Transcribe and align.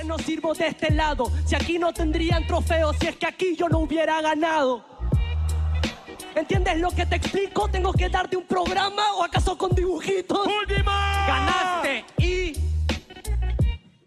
que 0.00 0.06
no 0.06 0.18
sirvo 0.18 0.54
de 0.54 0.68
este 0.68 0.90
lado. 0.90 1.30
Si 1.46 1.54
aquí 1.54 1.78
no 1.78 1.92
tendrían 1.92 2.46
trofeos, 2.46 2.96
si 3.00 3.08
es 3.08 3.16
que 3.16 3.26
aquí 3.26 3.56
yo 3.56 3.68
no 3.68 3.80
hubiera 3.80 4.20
ganado. 4.20 4.84
¿Entiendes 6.34 6.78
lo 6.78 6.90
que 6.90 7.06
te 7.06 7.16
explico? 7.16 7.68
¿Tengo 7.68 7.92
que 7.92 8.08
darte 8.08 8.36
un 8.36 8.44
programa 8.44 9.14
o 9.14 9.24
acaso 9.24 9.58
con 9.58 9.74
dibujitos? 9.74 10.46
¡Última! 10.46 11.26
Ganaste 11.26 12.04
y. 12.18 12.52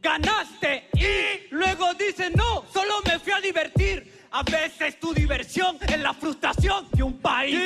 Ganaste 0.02 0.90
y. 0.94 1.54
Luego 1.54 1.94
dices, 1.94 2.32
no, 2.36 2.64
solo 2.74 2.96
me 3.06 3.20
fui 3.20 3.34
a 3.34 3.42
divertir. 3.42 4.24
A 4.32 4.42
veces 4.42 5.00
tu 5.00 5.14
diversión 5.14 5.78
es 5.88 6.00
la 6.00 6.14
frustración 6.14 6.88
de 6.92 7.04
un 7.04 7.20
país. 7.20 7.60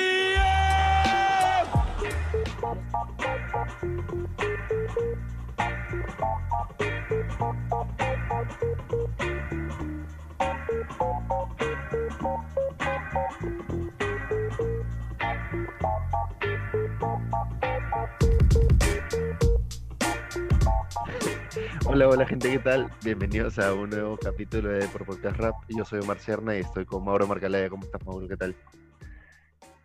Hola, 21.90 22.08
hola 22.10 22.26
gente, 22.26 22.50
¿qué 22.52 22.60
tal? 22.60 22.90
Bienvenidos 23.04 23.58
a 23.60 23.74
un 23.74 23.90
nuevo 23.90 24.18
capítulo 24.18 24.70
de 24.70 24.88
Por 24.90 25.06
Podcast 25.06 25.38
Rap. 25.38 25.56
Yo 25.70 25.86
soy 25.86 26.00
Omar 26.00 26.20
Cerna 26.20 26.56
y 26.58 26.62
estoy 26.62 26.86
con 26.86 27.04
Mauro 27.04 27.28
Marcalaya. 27.28 27.70
¿Cómo 27.70 27.86
estás, 27.86 28.06
Mauro? 28.06 28.28
¿Qué 28.28 28.38
tal? 28.38 28.56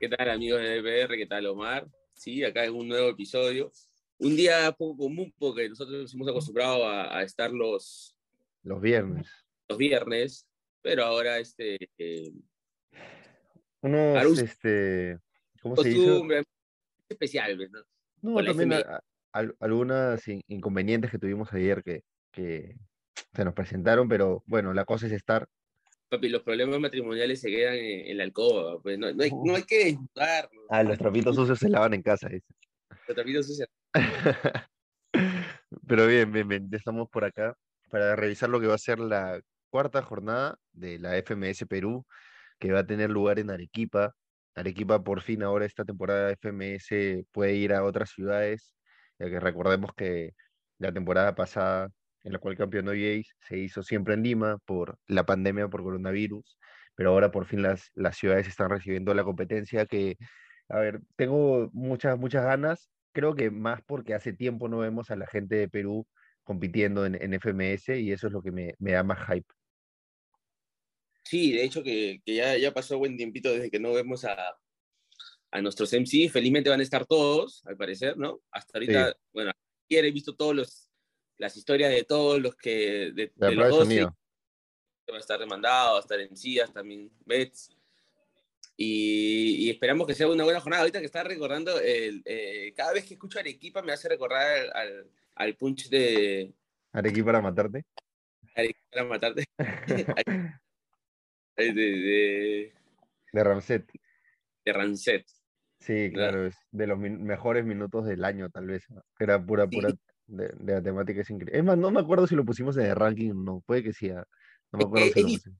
¿Qué 0.01 0.09
tal, 0.09 0.31
amigos 0.31 0.61
de 0.61 0.79
EPR? 0.79 1.17
¿Qué 1.17 1.27
tal, 1.27 1.47
Omar? 1.47 1.87
Sí, 2.15 2.43
acá 2.45 2.65
en 2.65 2.75
un 2.75 2.89
nuevo 2.89 3.09
episodio. 3.09 3.71
Un 4.19 4.37
día 4.37 4.73
poco 4.73 4.97
común 5.05 5.33
porque 5.39 5.69
nosotros 5.69 6.03
nos 6.03 6.15
hemos 6.15 6.29
acostumbrado 6.29 6.87
a, 6.87 7.17
a 7.19 7.23
estar 7.23 7.51
los, 7.51 8.17
Los 8.63 8.81
viernes. 8.81 9.29
los 9.69 9.79
viernes, 9.79 10.47
pero 10.81 11.05
ahora 11.05 11.39
este, 11.39 11.77
eh, 11.99 12.33
Unos, 13.81 14.17
Arus- 14.17 14.43
este, 14.43 15.19
¿cómo 15.63 15.77
se 15.77 15.89
dice? 15.89 16.07
costumbre 16.07 16.43
especial, 17.09 17.57
¿ves, 17.57 17.71
¿no? 17.71 17.81
No, 18.23 18.45
también 18.45 18.73
al- 19.33 19.57
algunas 19.61 20.27
in- 20.29 20.43
inconvenientes 20.49 21.11
que 21.11 21.19
tuvimos 21.19 21.53
ayer 21.53 21.83
que, 21.83 22.03
que 22.31 22.77
se 23.35 23.45
nos 23.45 23.55
presentaron, 23.55 24.09
pero 24.09 24.43
bueno, 24.47 24.73
la 24.75 24.85
cosa 24.85 25.07
es 25.07 25.13
estar. 25.13 25.49
Papi, 26.09 26.29
los 26.29 26.43
problemas 26.43 26.79
matrimoniales 26.79 27.41
se 27.41 27.49
quedan 27.51 27.75
en, 27.75 28.07
en 28.11 28.19
la 28.19 28.25
alcoba, 28.25 28.81
pues 28.83 28.99
no, 28.99 29.13
no 29.13 29.23
hay, 29.23 29.31
no 29.45 29.55
hay 29.57 29.63
que 29.63 29.85
desnudarnos. 29.87 30.65
Ah, 30.69 30.83
los 30.83 30.99
trapitos 30.99 31.35
sucios 31.35 31.59
se 31.59 31.69
lavan 31.69 31.95
en 31.95 32.03
casa. 32.03 32.29
dice. 32.29 32.47
Los 33.09 33.17
trapitos 33.17 33.47
sucios. 33.47 33.69
Pero 35.87 36.07
bien, 36.07 36.31
bien, 36.33 36.49
bien, 36.49 36.69
estamos 36.73 37.09
por 37.09 37.25
acá 37.25 37.55
para 37.91 38.17
revisar 38.17 38.49
lo 38.49 38.61
que 38.61 38.67
va 38.67 38.75
a 38.75 38.79
ser 38.79 38.99
la 38.99 39.41
cuarta 39.71 40.03
jornada 40.03 40.59
de 40.73 40.99
la 40.99 41.17
FMS 41.17 41.67
Perú, 41.67 42.07
que 42.59 42.73
va 42.73 42.81
a 42.81 42.87
tener 42.87 43.11
lugar 43.11 43.39
en 43.39 43.51
Arequipa. 43.51 44.15
Arequipa 44.55 45.03
por 45.03 45.23
fin 45.23 45.43
ahora 45.43 45.65
esta 45.65 45.85
temporada 45.85 46.29
de 46.29 46.35
FMS 46.35 47.25
puede 47.33 47.55
ir 47.55 47.73
a 47.73 47.85
otras 47.85 48.11
ciudades, 48.11 48.75
que 49.31 49.41
recordemos 49.41 49.93
que 49.95 50.33
la 50.79 50.93
temporada 50.93 51.35
pasada 51.35 51.91
en 52.25 52.33
la 52.33 52.39
cual 52.39 52.57
campeonó 52.57 52.93
Jace 52.93 53.27
se 53.41 53.59
hizo 53.59 53.83
siempre 53.83 54.15
en 54.15 54.23
Lima 54.23 54.59
por 54.65 54.99
la 55.07 55.27
pandemia 55.27 55.69
por 55.69 55.83
coronavirus, 55.83 56.59
pero 56.95 57.11
ahora 57.11 57.31
por 57.31 57.47
fin 57.47 57.63
las, 57.63 57.91
las 57.95 58.17
ciudades 58.17 58.47
están 58.47 58.71
recibiendo 58.71 59.15
la 59.15 59.25
competencia 59.25 59.87
que, 59.87 60.17
a 60.69 60.79
ver, 60.79 61.01
tengo 61.17 61.71
muchas, 61.73 62.19
muchas 62.19 62.45
ganas, 62.45 62.91
creo 63.13 63.35
que 63.35 63.51
más 63.51 63.81
porque 63.87 64.15
hace 64.15 64.33
tiempo 64.33 64.69
no 64.69 64.79
vemos 64.79 65.11
a 65.11 65.17
la 65.17 65.27
gente 65.27 65.57
de 65.57 65.69
Perú 65.69 66.07
compitiendo 66.45 67.07
en, 67.07 67.17
en 67.21 67.35
FMS 67.35 68.01
y 68.01 68.13
eso 68.13 68.27
es 68.29 68.33
lo 68.33 68.43
que 68.43 68.53
me, 68.53 68.75
me 68.79 68.93
da 68.93 69.03
más 69.03 69.19
hype. 69.27 69.47
Sí, 71.25 71.53
de 71.53 71.65
hecho 71.65 71.83
que, 71.83 72.21
que 72.25 72.35
ya, 72.35 72.57
ya 72.57 72.73
pasó 72.73 72.99
buen 72.99 73.17
tiempito 73.17 73.53
desde 73.53 73.71
que 73.71 73.79
no 73.79 73.93
vemos 73.93 74.25
a, 74.25 74.37
a 75.53 75.63
nuestros 75.63 75.93
MC. 75.93 76.29
Felizmente 76.31 76.71
van 76.71 76.81
a 76.81 76.83
estar 76.83 77.07
todos, 77.07 77.65
al 77.67 77.77
parecer, 77.77 78.17
¿no? 78.17 78.41
Hasta 78.51 78.79
ahorita, 78.79 79.17
bueno, 79.33 79.53
ayer 79.89 80.05
he 80.07 80.11
visto 80.11 80.35
todos 80.35 80.57
los 80.57 80.89
las 81.39 81.57
historias 81.57 81.91
de 81.91 82.05
todos 82.05 82.41
los 82.41 82.55
que 82.55 83.11
de, 83.13 83.33
La 83.37 83.49
de 83.49 83.55
prueba 83.57 83.69
los 83.69 83.71
de 83.71 83.71
12 83.71 83.85
sonido. 83.85 84.17
va 85.11 85.17
a 85.17 85.21
estar 85.21 85.41
demandado, 85.41 85.93
va 85.93 85.99
a 85.99 86.01
estar 86.01 86.21
en 86.21 86.37
CIAS, 86.37 86.73
también 86.73 87.11
Bets. 87.25 87.71
Y, 88.77 89.67
y 89.67 89.71
esperamos 89.71 90.07
que 90.07 90.15
sea 90.15 90.29
una 90.29 90.45
buena 90.45 90.61
jornada. 90.61 90.83
Ahorita 90.83 91.01
que 91.01 91.07
está 91.07 91.25
recordando, 91.25 91.79
el, 91.81 92.23
eh, 92.25 92.73
cada 92.77 92.93
vez 92.93 93.05
que 93.05 93.15
escucho 93.15 93.39
Arequipa 93.39 93.83
me 93.83 93.93
hace 93.93 94.09
recordar 94.09 94.47
al, 94.47 94.71
al, 94.75 95.11
al 95.35 95.57
punch 95.57 95.89
de 95.89 96.55
Arequipa 96.93 97.27
para 97.27 97.43
matarte. 97.43 97.85
Arequipa 98.55 98.89
para 98.91 99.05
matarte. 99.05 99.45
de, 101.57 101.73
de, 101.73 102.73
De 103.33 103.45
Ramset. 103.45 103.91
de 104.65 104.73
Rancet. 104.73 105.27
Sí, 105.83 106.11
claro, 106.13 106.47
es 106.47 106.55
de 106.71 106.87
los 106.87 106.99
min- 106.99 107.23
mejores 107.25 107.65
minutos 107.65 108.07
del 108.07 108.25
año, 108.25 108.49
tal 108.51 108.67
vez. 108.67 108.85
Era 109.19 109.45
pura, 109.45 109.65
Sí. 109.69 109.77
pura 109.77 109.93
de, 110.27 110.49
de 110.49 110.73
la 110.75 110.83
temática, 110.83 111.21
es 111.23 111.31
increíble. 111.31 111.59
Es 111.59 111.65
más, 111.65 111.77
no 111.77 111.91
me 111.91 112.01
acuerdo 112.01 112.27
si 112.27 112.37
lo 112.37 112.45
pusimos 112.45 112.77
en 112.77 112.87
el 112.87 112.95
ranking 112.97 113.31
o 113.31 113.35
no, 113.35 113.61
puede 113.67 113.83
que 113.83 113.93
sí. 113.93 114.09
ah, 114.11 114.25
No 114.71 114.79
me 114.79 114.85
acuerdo 114.85 115.09
si 115.09 115.21
lo 115.21 115.27
pusimos. 115.29 115.59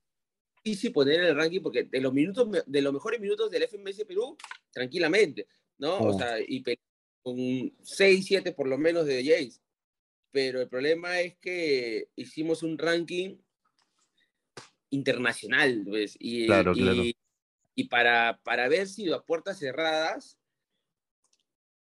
difícil 0.63 0.93
poner 0.93 1.19
en 1.19 1.25
el 1.25 1.35
ranking 1.35 1.61
porque 1.61 1.83
de 1.83 1.99
los 1.99 2.13
minutos 2.13 2.49
de 2.65 2.81
los 2.81 2.93
mejores 2.93 3.19
minutos 3.19 3.51
del 3.51 3.63
FMS 3.63 4.05
Perú 4.05 4.37
tranquilamente 4.71 5.45
no 5.77 5.97
o 5.99 6.13
Mm. 6.13 6.17
sea 6.17 6.39
y 6.39 6.63
con 7.21 7.35
6 7.81 8.25
7 8.25 8.53
por 8.53 8.69
lo 8.69 8.77
menos 8.77 9.05
de 9.05 9.21
Jace 9.25 9.59
pero 10.31 10.61
el 10.61 10.69
problema 10.69 11.19
es 11.19 11.35
que 11.35 12.07
hicimos 12.15 12.63
un 12.63 12.77
ranking 12.77 13.35
internacional 14.89 15.83
pues, 15.85 16.15
y, 16.19 16.45
Claro, 16.45 16.71
y, 16.75 16.81
claro. 16.81 17.03
Y 17.75 17.85
para 17.85 18.39
para 18.43 18.65
haber 18.65 18.87
sido 18.87 19.15
a 19.15 19.25
puertas 19.25 19.59
cerradas 19.59 20.37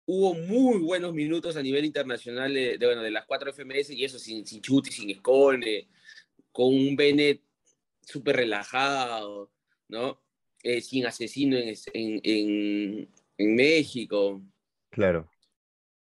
hubo 0.06 0.34
muy 0.34 0.80
buenos 0.80 1.14
minutos 1.14 1.56
a 1.56 1.64
nivel 1.64 1.86
internacional 1.86 2.54
de, 2.54 2.78
de, 2.78 2.86
bueno, 2.86 3.02
de 3.02 3.12
las 3.12 3.26
cuatro 3.26 3.54
FMS 3.54 3.92
y 3.92 4.04
eso 4.04 4.20
sin, 4.20 4.46
sin 4.46 4.62
Chuti, 4.62 4.92
sin 4.92 5.10
Escone, 5.10 5.88
con 6.52 6.68
un 6.74 6.96
Bennett 6.96 7.42
súper 8.02 8.36
relajado, 8.36 9.52
¿no? 9.88 10.22
Eh, 10.64 10.82
sin 10.82 11.06
asesino 11.06 11.58
en, 11.58 11.76
en, 11.94 12.22
en, 12.24 13.10
en, 13.38 13.56
México, 13.56 14.44
Claro. 14.90 15.30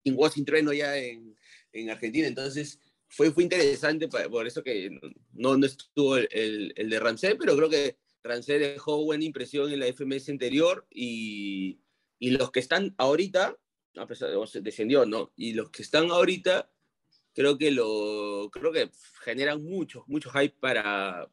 sin 0.04 0.18
sin 0.32 0.46
Trueno 0.46 0.72
ya 0.72 0.98
en, 0.98 1.36
en, 1.74 1.90
Argentina. 1.90 2.28
Entonces 2.28 2.80
fue, 3.10 3.32
fue 3.32 3.44
interesante, 3.44 4.08
por 4.08 4.46
eso 4.46 4.62
que 4.62 4.92
no, 5.34 5.58
no 5.58 5.66
estuvo 5.66 6.18
el, 6.18 6.28
el, 6.32 6.74
el 6.76 6.90
de 6.90 7.00
Rancé, 7.00 7.36
pero 7.36 7.56
creo 7.58 7.70
que 7.70 7.98
Rancé 8.26 8.60
dejó 8.60 9.04
buena 9.04 9.24
impresión 9.24 9.72
en 9.72 9.80
la 9.80 9.88
FMS 9.88 10.30
anterior 10.30 10.88
y, 10.90 11.80
y 12.20 12.32
los 12.32 12.52
que 12.52 12.60
están 12.60 12.96
ahorita, 12.98 13.56
a 13.98 14.08
pesar 14.08 14.30
de 14.30 14.62
descendió, 14.62 15.06
¿no? 15.06 15.32
Y 15.36 15.54
los 15.54 15.70
que 15.70 15.84
están 15.84 16.10
ahorita, 16.10 16.70
creo 17.34 17.58
que 17.58 17.72
lo 17.72 18.50
creo 18.52 18.72
que 18.72 18.90
generan 19.24 19.64
mucho, 19.64 20.04
mucho 20.08 20.30
hype 20.32 20.56
para, 20.60 21.30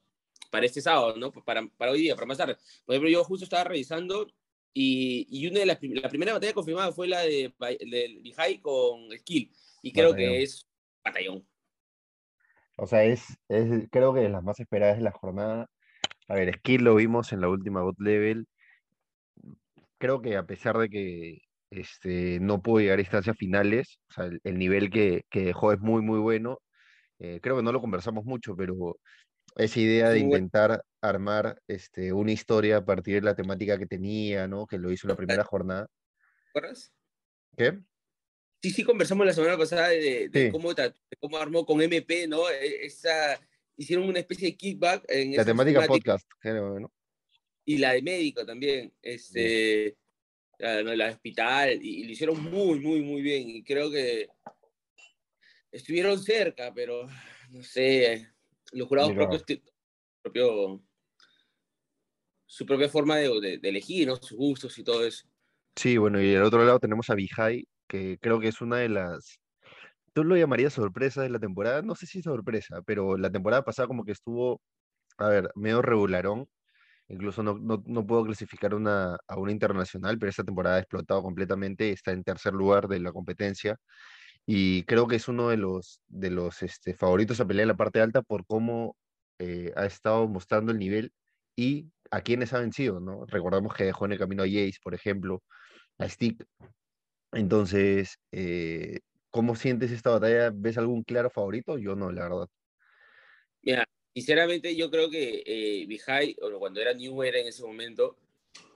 para 0.50 0.66
este 0.66 0.80
sábado, 0.80 1.16
¿no? 1.16 1.32
Para, 1.32 1.66
para 1.76 1.92
hoy 1.92 2.02
día, 2.02 2.14
para 2.14 2.26
más 2.26 2.38
tarde. 2.38 2.56
Por 2.84 2.94
ejemplo, 2.94 3.10
yo 3.10 3.24
justo 3.24 3.44
estaba 3.44 3.64
revisando 3.64 4.28
y, 4.74 5.26
y 5.30 5.46
una 5.48 5.60
de 5.60 5.66
las 5.66 5.78
la 5.82 6.08
primera 6.08 6.32
batalla 6.32 6.52
confirmada 6.52 6.92
fue 6.92 7.08
la 7.08 7.20
de, 7.20 7.52
de 7.58 8.18
Bihai 8.22 8.60
con 8.60 9.10
Skill. 9.18 9.50
Y 9.82 9.92
creo 9.92 10.10
batallón. 10.10 10.30
que 10.30 10.42
es 10.42 10.68
batallón. 11.04 11.48
O 12.76 12.86
sea, 12.86 13.04
es, 13.04 13.24
es, 13.48 13.88
creo 13.90 14.14
que 14.14 14.20
de 14.20 14.28
las 14.28 14.42
más 14.42 14.58
esperadas 14.60 14.96
de 14.96 15.04
la 15.04 15.12
jornada. 15.12 15.70
A 16.28 16.34
ver, 16.34 16.54
Skill 16.58 16.84
lo 16.84 16.94
vimos 16.94 17.32
en 17.32 17.40
la 17.40 17.48
última 17.48 17.82
bot 17.82 17.98
level. 18.00 18.46
Creo 19.98 20.20
que 20.20 20.36
a 20.36 20.46
pesar 20.46 20.78
de 20.78 20.88
que 20.88 21.38
este, 21.70 22.38
no 22.40 22.62
pudo 22.62 22.80
llegar 22.80 22.98
a 22.98 23.02
instancias 23.02 23.36
finales, 23.36 23.98
o 24.10 24.12
sea, 24.12 24.24
el, 24.26 24.40
el 24.44 24.58
nivel 24.58 24.90
que, 24.90 25.24
que, 25.30 25.42
dejó 25.42 25.72
es 25.72 25.80
muy, 25.80 26.02
muy 26.02 26.18
bueno. 26.18 26.58
Eh, 27.18 27.40
creo 27.42 27.56
que 27.56 27.62
no 27.62 27.72
lo 27.72 27.80
conversamos 27.80 28.24
mucho, 28.24 28.56
pero 28.56 28.96
esa 29.56 29.80
idea 29.80 30.10
de 30.10 30.18
intentar 30.18 30.82
armar 31.00 31.60
este, 31.68 32.12
una 32.12 32.32
historia 32.32 32.78
a 32.78 32.84
partir 32.84 33.14
de 33.16 33.22
la 33.22 33.34
temática 33.34 33.78
que 33.78 33.86
tenía, 33.86 34.48
¿no? 34.48 34.66
Que 34.66 34.78
lo 34.78 34.90
hizo 34.90 35.06
en 35.06 35.10
la 35.10 35.16
primera 35.16 35.44
jornada. 35.44 35.88
¿Recuerdas? 36.46 36.92
¿Qué? 37.56 37.78
Sí, 38.62 38.70
sí, 38.70 38.84
conversamos 38.84 39.26
la 39.26 39.32
semana 39.32 39.58
pasada 39.58 39.88
de, 39.88 40.28
de, 40.28 40.46
sí. 40.46 40.50
cómo, 40.52 40.72
de 40.72 40.94
cómo, 41.18 41.36
armó 41.36 41.66
con 41.66 41.82
MP, 41.82 42.28
¿no? 42.28 42.48
E, 42.48 42.86
Esa, 42.86 43.40
hicieron 43.76 44.08
una 44.08 44.20
especie 44.20 44.48
de 44.48 44.56
kickback. 44.56 45.04
En 45.08 45.36
la 45.36 45.44
temática 45.44 45.86
podcast, 45.86 46.28
creo, 46.38 46.80
¿no? 46.80 46.92
Y 47.64 47.78
la 47.78 47.92
de 47.92 48.02
médico 48.02 48.44
también, 48.44 48.92
este, 49.00 49.96
la, 50.58 50.82
la 50.82 51.06
de 51.06 51.12
hospital, 51.12 51.78
y, 51.82 52.00
y, 52.00 52.04
lo 52.04 52.12
hicieron 52.12 52.42
muy, 52.42 52.80
muy, 52.80 53.02
muy 53.02 53.22
bien. 53.22 53.48
Y 53.48 53.62
creo 53.62 53.90
que 53.90 54.28
estuvieron 55.70 56.18
cerca, 56.18 56.72
pero 56.74 57.08
no 57.50 57.62
sé, 57.62 58.28
los 58.72 58.88
jurados 58.88 59.12
propios, 59.12 59.44
propio, 60.22 60.82
su 62.46 62.66
propia 62.66 62.88
forma 62.88 63.16
de, 63.16 63.28
de, 63.40 63.58
de, 63.58 63.68
elegir, 63.68 64.08
¿no? 64.08 64.16
sus 64.16 64.36
gustos 64.36 64.76
y 64.78 64.84
todo 64.84 65.04
eso. 65.06 65.26
Sí, 65.76 65.96
bueno, 65.96 66.22
y 66.22 66.34
al 66.34 66.44
otro 66.44 66.64
lado 66.64 66.78
tenemos 66.78 67.08
a 67.10 67.14
Bihai, 67.14 67.66
que 67.88 68.18
creo 68.20 68.40
que 68.40 68.48
es 68.48 68.60
una 68.60 68.78
de 68.78 68.88
las 68.88 69.38
¿tú 70.12 70.24
lo 70.24 70.36
llamarías 70.36 70.72
sorpresa 70.74 71.22
de 71.22 71.30
la 71.30 71.38
temporada? 71.38 71.82
No 71.82 71.94
sé 71.94 72.06
si 72.06 72.22
sorpresa, 72.22 72.82
pero 72.86 73.16
la 73.16 73.30
temporada 73.30 73.64
pasada 73.64 73.88
como 73.88 74.04
que 74.04 74.12
estuvo, 74.12 74.60
a 75.18 75.28
ver, 75.28 75.50
medio 75.56 75.82
regularón. 75.82 76.46
Incluso 77.08 77.42
no, 77.42 77.58
no, 77.58 77.82
no 77.86 78.06
puedo 78.06 78.24
clasificar 78.24 78.74
una, 78.74 79.18
a 79.28 79.36
una 79.38 79.52
internacional, 79.52 80.18
pero 80.18 80.30
esta 80.30 80.44
temporada 80.44 80.76
ha 80.76 80.80
explotado 80.80 81.22
completamente, 81.22 81.90
está 81.92 82.12
en 82.12 82.24
tercer 82.24 82.54
lugar 82.54 82.88
de 82.88 83.00
la 83.00 83.12
competencia 83.12 83.76
y 84.46 84.84
creo 84.84 85.06
que 85.06 85.16
es 85.16 85.28
uno 85.28 85.48
de 85.48 85.56
los, 85.56 86.00
de 86.08 86.30
los 86.30 86.62
este, 86.62 86.94
favoritos 86.94 87.40
a 87.40 87.46
pelear 87.46 87.64
en 87.64 87.68
la 87.68 87.76
parte 87.76 88.00
alta 88.00 88.22
por 88.22 88.44
cómo 88.46 88.96
eh, 89.38 89.72
ha 89.76 89.86
estado 89.86 90.28
mostrando 90.28 90.72
el 90.72 90.78
nivel 90.78 91.12
y 91.56 91.90
a 92.10 92.22
quienes 92.22 92.52
ha 92.52 92.58
vencido, 92.60 93.00
¿no? 93.00 93.24
Recordamos 93.26 93.74
que 93.74 93.84
dejó 93.84 94.06
en 94.06 94.12
el 94.12 94.18
camino 94.18 94.42
a 94.42 94.46
Jace, 94.46 94.78
por 94.82 94.94
ejemplo, 94.94 95.42
a 95.98 96.08
Stick. 96.08 96.44
Entonces, 97.32 98.18
eh, 98.32 99.00
¿cómo 99.32 99.56
sientes 99.56 99.90
esta 99.90 100.10
batalla? 100.10 100.52
¿Ves 100.54 100.78
algún 100.78 101.02
claro 101.02 101.30
favorito? 101.30 101.78
Yo 101.78 101.96
no, 101.96 102.12
la 102.12 102.22
verdad. 102.22 102.48
Mira, 103.62 103.88
sinceramente 104.14 104.76
yo 104.76 104.90
creo 104.90 105.10
que 105.10 105.42
eh, 105.44 106.34
o 106.40 106.58
cuando 106.60 106.80
era 106.80 106.92
New 106.92 107.22
Era 107.22 107.40
en 107.40 107.48
ese 107.48 107.62
momento, 107.62 108.16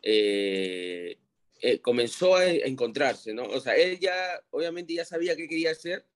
eh, 0.02 1.18
eh, 1.60 1.80
comenzó 1.80 2.36
a 2.36 2.46
encontrarse, 2.46 3.34
¿no? 3.34 3.44
O 3.44 3.60
sea, 3.60 3.76
él 3.76 4.00
ya, 4.00 4.42
obviamente 4.50 4.94
ya 4.94 5.04
sabía 5.04 5.36
qué 5.36 5.46
quería 5.46 5.72
hacer, 5.72 6.06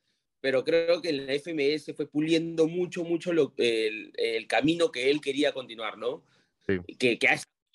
pero 0.40 0.64
creo 0.64 1.02
que 1.02 1.10
en 1.10 1.26
la 1.26 1.34
FMS 1.34 1.94
fue 1.94 2.08
puliendo 2.08 2.66
mucho, 2.66 3.04
mucho 3.04 3.32
lo, 3.32 3.52
el, 3.58 4.12
el, 4.16 4.46
camino 4.46 4.90
que 4.90 5.10
él 5.10 5.20
quería 5.20 5.52
continuar, 5.52 5.98
¿no? 5.98 6.24
Sí. 6.66 6.78
Que, 6.96 7.18
que 7.18 7.28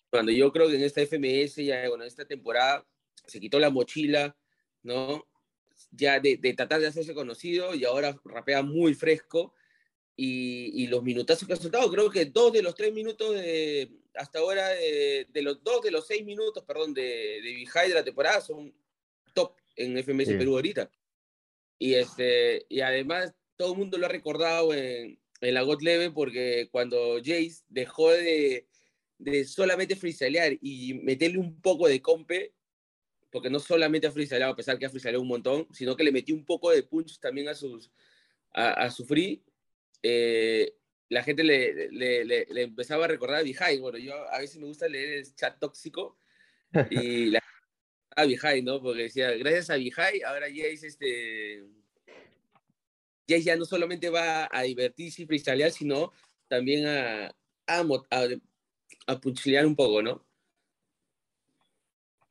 cuando 0.09 0.31
yo 0.31 0.51
creo 0.51 0.67
que 0.67 0.75
en 0.75 0.83
esta 0.83 1.01
FMS, 1.01 1.57
ya 1.57 1.87
bueno, 1.89 2.03
en 2.05 2.07
esta 2.07 2.25
temporada, 2.25 2.87
se 3.27 3.39
quitó 3.39 3.59
la 3.59 3.69
mochila, 3.69 4.35
¿no? 4.81 5.27
Ya 5.91 6.19
de, 6.19 6.37
de 6.37 6.53
tratar 6.53 6.81
de 6.81 6.87
hacerse 6.87 7.13
conocido 7.13 7.73
y 7.73 7.85
ahora 7.85 8.19
rapea 8.25 8.61
muy 8.61 8.93
fresco. 8.93 9.53
Y, 10.17 10.83
y, 10.83 10.87
los 10.87 11.03
minutazos 11.03 11.45
que 11.45 11.53
ha 11.53 11.57
soltado, 11.57 11.91
creo 11.91 12.09
que 12.09 12.25
dos 12.25 12.53
de 12.53 12.61
los 12.61 12.73
tres 12.73 12.93
minutos 12.93 13.35
de, 13.35 13.91
hasta 14.13 14.39
ahora, 14.39 14.69
de, 14.69 15.27
de 15.29 15.41
los 15.41 15.61
dos 15.61 15.81
de 15.81 15.91
los 15.91 16.07
seis 16.07 16.23
minutos, 16.23 16.63
perdón, 16.63 16.93
de, 16.93 17.41
de 17.43 17.53
Vijay 17.53 17.89
de 17.89 17.95
la 17.95 18.03
temporada 18.03 18.39
son 18.39 18.73
top 19.33 19.57
en 19.75 19.97
FMS 19.97 20.27
sí. 20.27 20.33
Perú 20.35 20.55
ahorita. 20.55 20.89
Y, 21.77 21.95
este, 21.95 22.65
y 22.69 22.79
además 22.79 23.33
todo 23.57 23.73
el 23.73 23.77
mundo 23.77 23.97
lo 23.97 24.05
ha 24.05 24.09
recordado 24.09 24.73
en, 24.73 25.19
en 25.41 25.53
la 25.53 25.61
God 25.61 25.81
Level 25.81 26.13
porque 26.13 26.69
cuando 26.71 27.17
Jace 27.17 27.63
dejó 27.67 28.11
de, 28.11 28.67
de 29.17 29.45
solamente 29.45 29.95
freestylear 29.95 30.57
y 30.61 30.95
meterle 30.95 31.37
un 31.37 31.61
poco 31.61 31.87
de 31.87 32.01
compe, 32.01 32.53
porque 33.35 33.49
no 33.49 33.59
solamente 33.59 34.07
ha 34.07 34.13
freestyleado, 34.13 34.53
a 34.53 34.55
pesar 34.55 34.79
que 34.79 34.85
ha 34.85 34.89
freestyleado 34.89 35.21
un 35.21 35.27
montón, 35.27 35.67
sino 35.73 35.93
que 35.97 36.05
le 36.05 36.13
metió 36.13 36.33
un 36.33 36.45
poco 36.45 36.71
de 36.71 36.83
punch 36.83 37.19
también 37.19 37.49
a, 37.49 37.53
sus, 37.53 37.91
a, 38.53 38.71
a 38.85 38.89
su 38.89 39.05
free, 39.05 39.43
eh, 40.01 40.73
la 41.09 41.21
gente 41.21 41.43
le, 41.43 41.91
le, 41.91 42.23
le, 42.23 42.45
le, 42.49 42.61
empezaba 42.61 43.03
a 43.03 43.07
recordar 43.09 43.41
a 43.41 43.43
Vijay. 43.43 43.79
Bueno, 43.79 43.97
yo 43.97 44.13
a 44.31 44.39
veces 44.39 44.57
me 44.57 44.67
gusta 44.67 44.87
leer 44.87 45.17
el 45.17 45.35
chat 45.35 45.59
tóxico 45.59 46.17
y 46.89 47.25
la 47.31 47.43
a 48.15 48.23
Vijay, 48.23 48.61
¿no? 48.61 48.81
Porque 48.81 49.03
decía, 49.03 49.31
gracias 49.31 49.69
a 49.69 49.75
Vijay, 49.75 50.21
ahora 50.21 50.47
Jace, 50.47 50.87
este... 50.87 51.65
Jace 53.27 53.43
ya 53.43 53.57
no 53.57 53.65
solamente 53.65 54.09
va 54.09 54.47
a 54.49 54.61
divertirse 54.61 55.23
y 55.23 55.25
freestylear, 55.25 55.71
sino 55.71 56.13
también 56.47 56.87
a, 56.87 57.35
a, 57.67 57.81
a, 58.11 58.27
a 59.07 59.19
punchilear 59.19 59.65
un 59.65 59.75
poco, 59.75 60.01
¿no? 60.01 60.25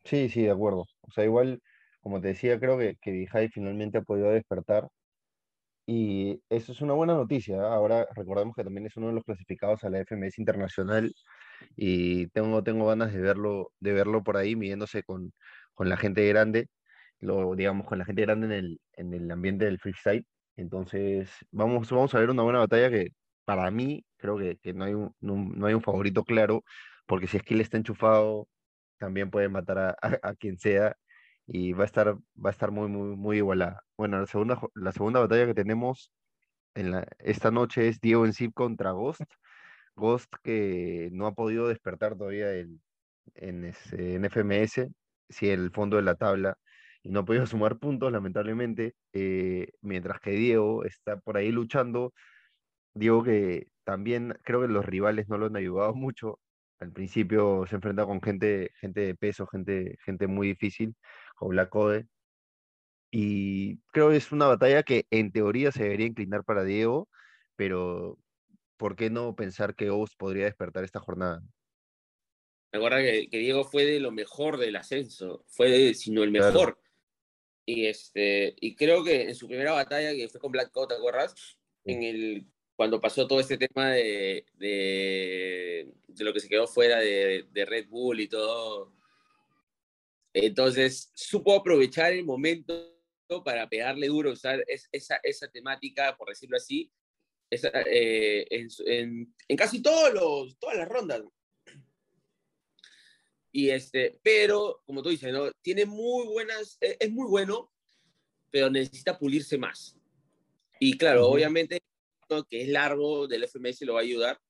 Sí, 0.05 0.29
sí, 0.29 0.43
de 0.43 0.51
acuerdo. 0.51 0.85
O 1.01 1.11
sea, 1.11 1.25
igual, 1.25 1.61
como 2.01 2.21
te 2.21 2.29
decía, 2.29 2.59
creo 2.61 2.79
que, 2.79 2.97
que 3.01 3.11
Vijay 3.13 3.49
finalmente 3.49 3.99
ha 3.99 4.03
podido 4.03 4.31
despertar 4.31 4.89
y 5.87 6.41
eso 6.49 6.73
es 6.73 6.81
una 6.81 6.95
buena 6.95 7.15
noticia. 7.15 7.61
¿ah? 7.63 7.75
Ahora 7.75 8.07
recordemos 8.15 8.55
que 8.57 8.65
también 8.65 8.87
es 8.87 8.97
uno 8.97 9.09
de 9.09 9.15
los 9.15 9.25
clasificados 9.25 9.85
a 9.85 9.91
la 9.91 10.01
FMS 10.01 10.41
Internacional 10.41 11.13
y 11.77 12.29
tengo, 12.29 12.63
tengo 12.65 12.87
ganas 12.89 13.13
de 13.13 13.21
verlo, 13.21 13.73
de 13.81 13.93
verlo 13.93 14.23
por 14.25 14.37
ahí 14.37 14.57
midiéndose 14.57 15.03
con, 15.05 15.33
con 15.75 15.89
la 15.89 15.97
gente 15.97 16.27
grande, 16.29 16.69
lo, 17.21 17.55
digamos, 17.57 17.87
con 17.87 17.99
la 17.99 18.05
gente 18.05 18.23
grande 18.23 18.47
en 18.47 18.53
el, 18.53 18.81
en 18.95 19.15
el 19.15 19.31
ambiente 19.31 19.65
del 19.67 19.79
freestyle. 19.81 20.27
Entonces, 20.57 21.31
vamos, 21.51 21.91
vamos 21.91 22.15
a 22.15 22.21
ver 22.21 22.31
una 22.31 22.43
buena 22.43 22.61
batalla 22.61 22.91
que 22.91 23.09
para 23.45 23.71
mí 23.71 24.05
creo 24.17 24.39
que, 24.39 24.57
que 24.59 24.73
no, 24.75 24.85
hay 24.85 24.95
un, 24.95 25.15
no, 25.21 25.37
no, 25.37 25.67
hay 25.67 25.75
un 25.75 25.83
favorito 25.83 26.25
claro, 26.25 26.63
porque 27.07 27.27
si 27.27 27.37
es 27.39 27.43
que 27.43 27.55
él 27.55 27.61
está 27.61 27.77
enchufado, 27.77 28.49
también 28.99 29.31
puede 29.31 29.49
matar 29.49 29.79
a, 29.79 29.97
a, 30.23 30.35
quien 30.35 30.59
sea 30.59 30.97
y 31.47 31.73
va 31.73 31.85
a 31.85 31.87
estar, 31.87 32.15
va 32.17 32.51
a 32.51 32.53
estar 32.53 32.71
muy, 32.71 32.89
muy, 32.89 33.17
muy 33.17 33.39
igualada. 33.39 33.83
Bueno, 33.97 34.21
la 34.21 34.27
segunda, 34.27 34.61
la 34.75 34.93
segunda 34.93 35.21
batalla 35.21 35.47
que 35.47 35.55
tenemos 35.55 36.13
en 36.75 36.93
la, 36.93 37.07
esta 37.19 37.51
noche 37.51 37.89
es 37.89 38.01
Diego 38.01 38.27
Enzip 38.27 38.55
contra 38.55 38.93
Ghost. 38.93 39.23
Ghost 39.97 40.33
que 40.43 41.11
no 41.13 41.27
ha 41.27 41.35
podido 41.35 41.69
despertar 41.69 42.17
todavía 42.17 42.53
el, 42.53 42.81
en, 43.35 43.65
ese, 43.65 44.15
en 44.17 44.25
FMS, 44.25 44.89
si 45.29 45.49
el 45.51 45.71
fondo 45.71 45.97
de 45.97 46.03
la 46.03 46.17
tabla, 46.17 46.57
y 47.03 47.11
no 47.11 47.21
ha 47.21 47.25
podido 47.25 47.47
sumar 47.47 47.79
puntos, 47.79 48.13
lamentablemente, 48.13 48.95
eh, 49.13 49.69
mientras 49.83 50.21
que 50.21 50.33
Diego 50.33 50.85
está 50.85 51.19
por 51.19 51.37
ahí 51.37 51.53
luchando. 51.53 52.13
Diego 52.95 53.25
que 53.25 53.69
también 53.85 54.39
creo 54.45 54.63
que 54.63 54.69
los 54.69 54.85
rivales 54.87 55.29
no 55.29 55.39
lo 55.39 55.47
han 55.47 55.57
ayudado 55.57 55.95
mucho. 55.95 56.41
Al 56.81 56.93
principio 56.93 57.65
se 57.69 57.77
enfrenta 57.77 58.05
con 58.05 58.21
gente, 58.21 58.71
gente 58.81 59.01
de 59.01 59.15
peso, 59.15 59.47
gente, 59.47 59.97
gente 60.05 60.27
muy 60.27 60.49
difícil 60.49 60.95
o 61.41 61.49
Black 61.49 61.71
Code. 61.71 62.07
Y 63.11 63.79
creo 63.93 64.11
que 64.11 64.17
es 64.17 64.33
una 64.33 64.47
batalla 64.47 64.83
que 64.83 65.07
en 65.11 65.31
teoría 65.31 65.71
se 65.71 65.85
debería 65.85 66.07
inclinar 66.07 66.45
para 66.45 66.65
Diego, 66.65 67.09
pero 67.57 68.19
¿por 68.77 68.97
qué 68.97 69.09
no 69.09 69.37
pensar 69.37 69.77
que 69.77 69.91
Oz 69.91 70.17
podría 70.17 70.47
despertar 70.47 70.85
esta 70.85 71.01
jornada? 71.01 71.41
Recuerda 72.73 73.03
que, 73.03 73.29
que, 73.31 73.39
Diego 73.39 73.63
fue 73.63 73.85
de 73.85 74.01
lo 74.01 74.11
mejor 74.11 74.59
del 74.59 74.75
ascenso, 74.75 75.45
fue 75.47 75.71
de, 75.71 75.95
sino 75.95 76.25
el 76.25 76.33
mejor. 76.33 76.53
Claro. 76.53 76.79
Y, 77.67 77.87
este, 77.87 78.57
y 78.61 78.75
creo 78.75 79.05
que 79.05 79.23
en 79.23 79.35
su 79.35 79.47
primera 79.47 79.73
batalla, 79.73 80.13
que 80.13 80.29
fue 80.29 80.41
con 80.41 80.51
Black 80.51 80.73
Code, 80.73 80.89
¿te 80.89 80.95
acuerdas? 80.95 81.35
Sí. 81.37 81.57
En 81.85 82.03
el, 82.03 82.47
cuando 82.77 83.01
pasó 83.01 83.27
todo 83.27 83.41
este 83.41 83.57
tema 83.57 83.91
de, 83.91 84.45
de, 84.55 85.93
de 86.09 86.25
lo 86.25 86.33
que 86.33 86.41
se 86.41 86.49
quedó 86.49 86.67
fuera 86.67 86.99
de, 86.99 87.47
de 87.53 87.65
Red 87.65 87.89
Bull 87.89 88.21
y 88.21 88.29
todo, 88.29 88.93
entonces, 90.35 91.13
supo 91.15 91.55
aprovechar 91.55 92.13
el 92.13 92.25
momento 92.25 92.93
para 93.45 93.69
pegarle 93.69 94.09
duro, 94.09 94.33
usar 94.33 94.65
esa, 94.67 95.21
esa 95.23 95.49
temática, 95.49 96.17
por 96.17 96.29
decirlo 96.29 96.57
así, 96.57 96.91
esa, 97.49 97.71
eh, 97.87 98.45
en, 98.51 98.69
en, 98.87 99.35
en, 99.47 99.57
casi 99.57 99.81
todos 99.81 100.13
los, 100.13 100.59
todas 100.59 100.77
las 100.77 100.89
rondas. 100.89 101.23
Y 103.53 103.71
este, 103.71 104.19
pero, 104.25 104.83
como 104.85 105.03
tú 105.03 105.11
dices, 105.11 105.33
¿no? 105.33 105.53
tiene 105.63 105.87
muy 105.87 106.27
buenas, 106.27 106.77
es, 106.81 106.97
es 106.99 107.11
muy 107.13 107.29
bueno, 107.29 107.73
pero 108.51 108.69
necesita 108.69 109.17
pulirse 109.17 109.57
más. 109.57 109.97
Y 110.81 110.99
claro, 110.99 111.29
uh 111.29 111.31
-huh. 111.31 111.35
obviamente, 111.35 111.81
que 112.49 112.63
es 112.63 112.69
largo 112.69 113.27
del 113.27 113.45
FMS 113.45 113.83
lo 113.83 113.95
va 113.95 114.01
a 114.01 114.03
ayudar, 114.03 114.41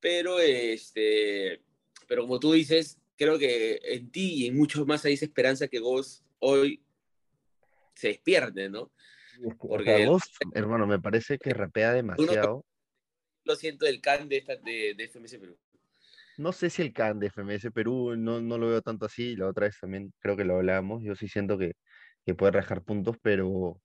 pero, 0.00 0.40
este, 0.40 1.62
pero 2.08 2.22
como 2.22 2.40
tú 2.40 2.52
dices, 2.52 2.98
creo 3.16 3.38
que 3.38 3.80
en 3.84 4.10
ti 4.10 4.34
y 4.34 4.46
en 4.46 4.56
muchos 4.56 4.86
más 4.86 5.04
hay 5.04 5.14
esa 5.14 5.24
esperanza 5.24 5.68
que 5.68 5.80
vos 5.80 6.24
hoy 6.40 6.82
se 7.94 8.08
despierte, 8.08 8.68
¿no? 8.68 8.90
Porque 9.58 10.06
vos, 10.06 10.22
hermano, 10.54 10.86
me 10.86 11.00
parece 11.00 11.38
que 11.38 11.54
rapea 11.54 11.92
demasiado. 11.92 12.64
Lo 13.44 13.56
siento 13.56 13.86
del 13.86 14.00
CAN 14.00 14.28
de, 14.28 14.36
esta, 14.36 14.56
de, 14.56 14.94
de, 14.96 15.08
FMS 15.08 15.38
Perú. 15.38 15.58
No 16.36 16.52
sé 16.52 16.70
si 16.70 16.82
el 16.82 16.92
CAN 16.92 17.18
de 17.18 17.30
FMS 17.30 17.70
Perú 17.72 18.16
no, 18.16 18.40
no 18.40 18.58
lo 18.58 18.68
veo 18.68 18.82
tanto 18.82 19.06
así. 19.06 19.36
La 19.36 19.48
otra 19.48 19.66
vez 19.66 19.76
también 19.80 20.12
creo 20.20 20.36
que 20.36 20.44
lo 20.44 20.56
hablábamos. 20.56 21.02
Yo 21.02 21.14
sí 21.16 21.28
siento 21.28 21.58
que, 21.58 21.72
que 22.24 22.34
puede 22.34 22.52
rajar 22.52 22.82
puntos, 22.82 23.16
pero 23.20 23.80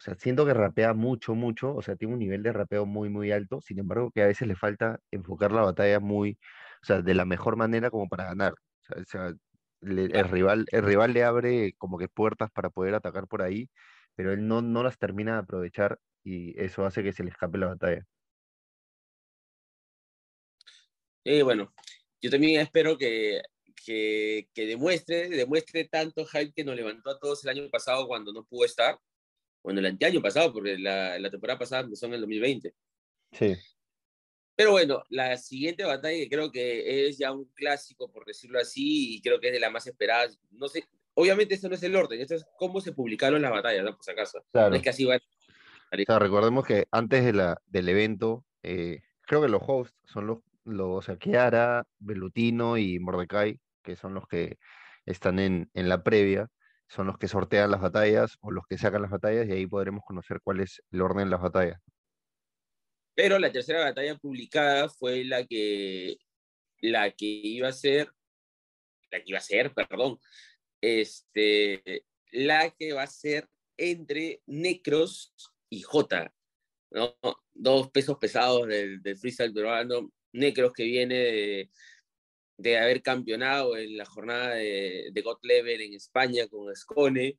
o 0.00 0.02
sea, 0.02 0.14
siento 0.14 0.46
que 0.46 0.54
rapea 0.54 0.94
mucho, 0.94 1.34
mucho, 1.34 1.74
o 1.74 1.82
sea, 1.82 1.94
tiene 1.94 2.14
un 2.14 2.20
nivel 2.20 2.42
de 2.42 2.54
rapeo 2.54 2.86
muy, 2.86 3.10
muy 3.10 3.32
alto, 3.32 3.60
sin 3.60 3.80
embargo, 3.80 4.10
que 4.10 4.22
a 4.22 4.28
veces 4.28 4.48
le 4.48 4.56
falta 4.56 4.98
enfocar 5.10 5.52
la 5.52 5.60
batalla 5.60 6.00
muy, 6.00 6.38
o 6.82 6.86
sea, 6.86 7.02
de 7.02 7.12
la 7.14 7.26
mejor 7.26 7.56
manera 7.56 7.90
como 7.90 8.08
para 8.08 8.24
ganar. 8.24 8.54
O 8.96 9.04
sea, 9.04 9.34
le, 9.82 10.04
el, 10.06 10.28
rival, 10.30 10.64
el 10.72 10.84
rival 10.84 11.12
le 11.12 11.22
abre 11.24 11.74
como 11.76 11.98
que 11.98 12.08
puertas 12.08 12.50
para 12.50 12.70
poder 12.70 12.94
atacar 12.94 13.28
por 13.28 13.42
ahí, 13.42 13.68
pero 14.14 14.32
él 14.32 14.48
no, 14.48 14.62
no 14.62 14.82
las 14.82 14.96
termina 14.98 15.34
de 15.34 15.38
aprovechar 15.40 15.98
y 16.24 16.58
eso 16.58 16.86
hace 16.86 17.02
que 17.02 17.12
se 17.12 17.22
le 17.22 17.28
escape 17.28 17.58
la 17.58 17.66
batalla. 17.66 18.06
Y 21.24 21.42
bueno, 21.42 21.74
yo 22.22 22.30
también 22.30 22.62
espero 22.62 22.96
que, 22.96 23.42
que, 23.84 24.48
que 24.54 24.64
demuestre, 24.64 25.28
demuestre 25.28 25.84
tanto 25.84 26.24
hype 26.24 26.54
que 26.54 26.64
nos 26.64 26.74
levantó 26.74 27.10
a 27.10 27.18
todos 27.18 27.44
el 27.44 27.50
año 27.50 27.68
pasado 27.68 28.06
cuando 28.06 28.32
no 28.32 28.44
pudo 28.44 28.64
estar 28.64 28.98
bueno, 29.62 29.80
el 29.80 29.86
anteaño 29.86 30.20
pasado, 30.20 30.52
porque 30.52 30.78
la, 30.78 31.18
la 31.18 31.30
temporada 31.30 31.58
pasada 31.58 31.82
empezó 31.82 32.06
en 32.06 32.14
el 32.14 32.20
2020. 32.20 32.74
Sí. 33.32 33.56
Pero 34.56 34.72
bueno, 34.72 35.02
la 35.08 35.36
siguiente 35.36 35.84
batalla 35.84 36.18
que 36.18 36.28
creo 36.28 36.52
que 36.52 37.08
es 37.08 37.18
ya 37.18 37.32
un 37.32 37.46
clásico, 37.54 38.10
por 38.12 38.26
decirlo 38.26 38.58
así, 38.58 39.16
y 39.16 39.22
creo 39.22 39.40
que 39.40 39.48
es 39.48 39.52
de 39.54 39.60
la 39.60 39.70
más 39.70 39.86
esperada. 39.86 40.28
No 40.50 40.68
sé, 40.68 40.84
obviamente 41.14 41.54
ese 41.54 41.68
no 41.68 41.74
es 41.74 41.82
el 41.82 41.96
orden, 41.96 42.20
esto 42.20 42.34
es 42.34 42.44
cómo 42.58 42.80
se 42.80 42.92
publicaron 42.92 43.40
las 43.40 43.52
batallas, 43.52 43.84
¿no? 43.84 43.94
Por 43.94 44.04
si 44.04 44.10
acaso. 44.10 44.44
Claro. 44.52 44.70
No 44.70 44.76
es 44.76 44.82
que 44.82 44.90
así 44.90 45.04
va. 45.04 45.16
O 45.16 45.96
sea, 46.06 46.18
recordemos 46.18 46.66
que 46.66 46.86
antes 46.90 47.24
de 47.24 47.32
la, 47.32 47.60
del 47.66 47.88
evento, 47.88 48.44
eh, 48.62 49.00
creo 49.22 49.40
que 49.42 49.48
los 49.48 49.62
hosts 49.66 49.96
son 50.04 50.26
los, 50.26 50.38
los 50.64 50.88
o 50.88 51.02
sea, 51.02 51.16
Kiara, 51.16 51.86
Belutino 51.98 52.76
y 52.76 52.98
Mordecai, 52.98 53.58
que 53.82 53.96
son 53.96 54.14
los 54.14 54.28
que 54.28 54.58
están 55.06 55.38
en, 55.38 55.70
en 55.74 55.88
la 55.88 56.02
previa, 56.02 56.48
son 56.90 57.06
los 57.06 57.18
que 57.18 57.28
sortean 57.28 57.70
las 57.70 57.80
batallas 57.80 58.36
o 58.40 58.50
los 58.50 58.66
que 58.66 58.76
sacan 58.76 59.02
las 59.02 59.12
batallas 59.12 59.48
y 59.48 59.52
ahí 59.52 59.66
podremos 59.66 60.02
conocer 60.04 60.40
cuál 60.42 60.60
es 60.60 60.82
el 60.90 61.00
orden 61.00 61.24
de 61.24 61.30
las 61.30 61.40
batallas. 61.40 61.80
Pero 63.14 63.38
la 63.38 63.52
tercera 63.52 63.84
batalla 63.84 64.16
publicada 64.16 64.88
fue 64.88 65.24
la 65.24 65.46
que, 65.46 66.16
la 66.80 67.12
que 67.12 67.26
iba 67.26 67.68
a 67.68 67.72
ser, 67.72 68.10
la 69.10 69.18
que 69.18 69.24
iba 69.26 69.38
a 69.38 69.42
ser, 69.42 69.72
perdón, 69.72 70.18
este, 70.80 72.04
la 72.32 72.70
que 72.70 72.92
va 72.92 73.04
a 73.04 73.06
ser 73.06 73.48
entre 73.76 74.42
Necros 74.46 75.32
y 75.68 75.82
J, 75.82 76.34
¿no? 76.90 77.16
Dos 77.52 77.90
pesos 77.90 78.18
pesados 78.18 78.66
del, 78.66 79.00
del 79.00 79.16
freestyle 79.16 79.54
peruano. 79.54 80.10
Necros 80.32 80.72
que 80.72 80.84
viene 80.84 81.14
de, 81.14 81.70
de 82.60 82.78
haber 82.78 83.00
campeonado 83.02 83.76
en 83.76 83.96
la 83.96 84.04
jornada 84.04 84.54
de, 84.54 85.08
de 85.12 85.22
God 85.22 85.38
Level 85.42 85.80
en 85.80 85.94
España 85.94 86.46
con 86.46 86.70
Escone, 86.70 87.38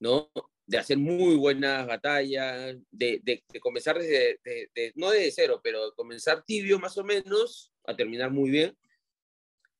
¿no? 0.00 0.30
De 0.66 0.78
hacer 0.78 0.96
muy 0.96 1.36
buenas 1.36 1.86
batallas, 1.86 2.74
de, 2.90 3.20
de, 3.22 3.44
de 3.46 3.60
comenzar 3.60 3.98
desde, 3.98 4.40
de, 4.42 4.70
de, 4.74 4.92
no 4.96 5.10
desde 5.10 5.30
cero, 5.32 5.60
pero 5.62 5.84
de 5.84 5.92
comenzar 5.94 6.42
tibio 6.44 6.78
más 6.78 6.96
o 6.96 7.04
menos, 7.04 7.72
a 7.84 7.94
terminar 7.94 8.30
muy 8.30 8.50
bien. 8.50 8.74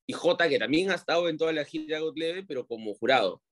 Y 0.06 0.12
J, 0.12 0.48
que 0.50 0.58
también 0.58 0.90
ha 0.90 0.96
estado 0.96 1.30
en 1.30 1.38
toda 1.38 1.54
la 1.54 1.64
gira 1.64 2.00
God 2.00 2.18
Level, 2.18 2.46
pero 2.46 2.66
como 2.66 2.92
jurado, 2.92 3.42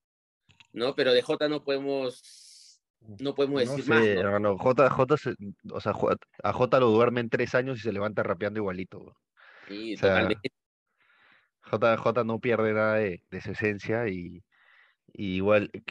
¿no? 0.75 0.95
Pero 0.95 1.15
de 1.15 1.23
J 1.23 1.49
no 1.49 1.65
podemos, 1.65 2.79
no 3.21 3.35
podemos 3.35 3.65
No 3.65 3.71
decir 3.71 3.85
sé, 3.85 3.91
más, 3.91 4.05
¿no? 4.05 4.21
hermano, 4.21 4.59
J, 4.59 4.91
J 4.91 5.17
se- 5.17 5.35
o 5.73 5.81
sea, 5.81 5.95
J- 5.95 6.17
a 6.43 6.53
J 6.53 6.79
lo 6.81 6.91
duermen 6.91 7.31
tres 7.31 7.55
años 7.55 7.79
y 7.79 7.81
se 7.81 7.93
levanta 7.93 8.23
rapeando 8.23 8.61
igualito. 8.61 9.17
Sí, 9.67 9.95
o 9.95 9.99
sea, 9.99 10.09
totalmente. 10.11 10.53
J, 11.73 11.97
J 11.97 12.25
no 12.25 12.38
pierde 12.38 12.75
nada 12.75 12.97
de, 12.97 13.23
su 13.43 13.52
esencia 13.52 14.07
y, 14.09 14.43
igual, 15.14 15.71
eh, 15.73 15.83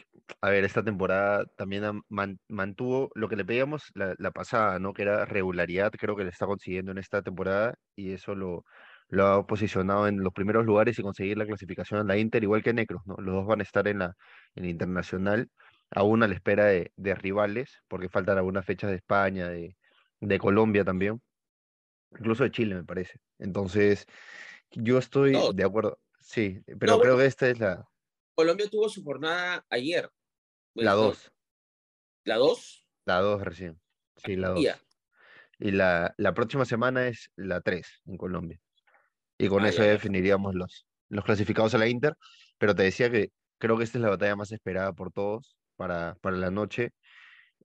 a 0.42 0.50
ver, 0.50 0.64
esta 0.64 0.84
temporada 0.84 1.46
también 1.58 1.84
mantuvo 2.50 3.12
lo 3.16 3.30
que 3.30 3.36
le 3.36 3.46
pedíamos 3.46 3.92
la, 3.96 4.32
pasada, 4.32 4.80
¿no? 4.80 4.94
Que 4.94 5.04
era 5.04 5.26
regularidad, 5.26 5.92
creo 5.92 6.16
que 6.16 6.24
le 6.24 6.30
está 6.30 6.46
consiguiendo 6.46 6.92
en 6.92 7.00
esta 7.00 7.22
temporada 7.24 7.76
y 7.96 8.14
eso 8.14 8.36
lo, 8.36 8.66
ha 9.20 9.46
posicionado 9.48 10.08
en 10.08 10.24
los 10.24 10.34
primeros 10.34 10.66
lugares 10.66 11.00
y 11.00 11.02
conseguir 11.04 11.38
la 11.38 11.46
clasificación 11.48 12.02
en 12.02 12.08
la 12.08 12.18
Inter, 12.18 12.44
igual 12.44 12.64
que 12.64 12.74
Necros, 12.74 13.02
¿no? 13.06 13.16
Los 13.18 13.36
dos 13.36 13.48
van 13.48 13.62
a 13.62 13.64
estar 13.64 13.88
en 13.88 14.00
la, 14.00 14.16
en 14.56 14.66
internacional, 14.66 15.50
aún 15.92 16.24
a 16.24 16.28
la 16.28 16.36
espera 16.36 16.66
de, 16.66 16.92
de 16.96 17.16
rivales, 17.16 17.82
porque 17.88 18.10
faltan 18.10 18.38
algunas 18.38 18.66
fechas 18.66 18.92
de 18.92 18.98
España, 18.98 19.50
de, 19.50 19.76
de 20.22 20.40
Colombia 20.40 20.86
también, 20.86 21.22
incluso 22.12 22.44
de 22.44 22.52
Chile, 22.52 22.76
me 22.76 22.84
parece. 22.84 23.20
Entonces, 23.40 24.06
yo 24.72 24.98
estoy 24.98 25.34
No. 25.34 25.54
de 25.54 25.64
acuerdo, 25.64 26.00
sí, 26.20 26.62
pero 26.80 26.94
No, 26.94 27.00
creo 27.00 27.14
bueno. 27.14 27.18
que 27.18 27.26
esta 27.26 27.50
es 27.50 27.60
la, 27.60 27.88
Colombia 28.36 28.70
tuvo 28.70 28.90
su 28.90 29.04
jornada 29.04 29.66
ayer. 29.70 30.10
Pues, 30.74 30.86
la 30.86 30.92
¿no? 30.92 30.98
2. 30.98 31.32
La 32.24 32.36
2. 32.38 32.88
La 33.06 33.20
2 33.20 33.42
recién. 33.42 33.80
Sí, 34.16 34.36
la 34.36 34.50
2. 34.50 34.62
Ya. 34.64 34.80
Y 35.60 35.72
la, 35.72 36.14
la 36.18 36.34
próxima 36.34 36.66
semana 36.66 37.08
es 37.08 37.32
la 37.36 37.62
3 37.62 38.02
en 38.06 38.18
Colombia. 38.18 38.60
Y 39.38 39.48
con 39.48 39.64
Ah, 39.66 39.70
eso 39.70 39.84
ya. 39.84 39.90
definiríamos 39.92 40.56
los, 40.56 40.88
los 41.10 41.26
clasificados 41.26 41.74
a 41.76 41.78
la 41.78 41.88
Inter. 41.88 42.16
Pero 42.58 42.74
te 42.76 42.84
decía 42.84 43.12
que 43.12 43.32
creo 43.60 43.78
que 43.78 43.84
esta 43.84 43.98
es 43.98 44.02
la 44.04 44.10
batalla 44.10 44.36
más 44.36 44.52
esperada 44.52 44.94
por 44.94 45.12
todos 45.12 45.58
para, 45.76 46.16
para 46.22 46.38
la 46.38 46.52
noche. 46.52 46.94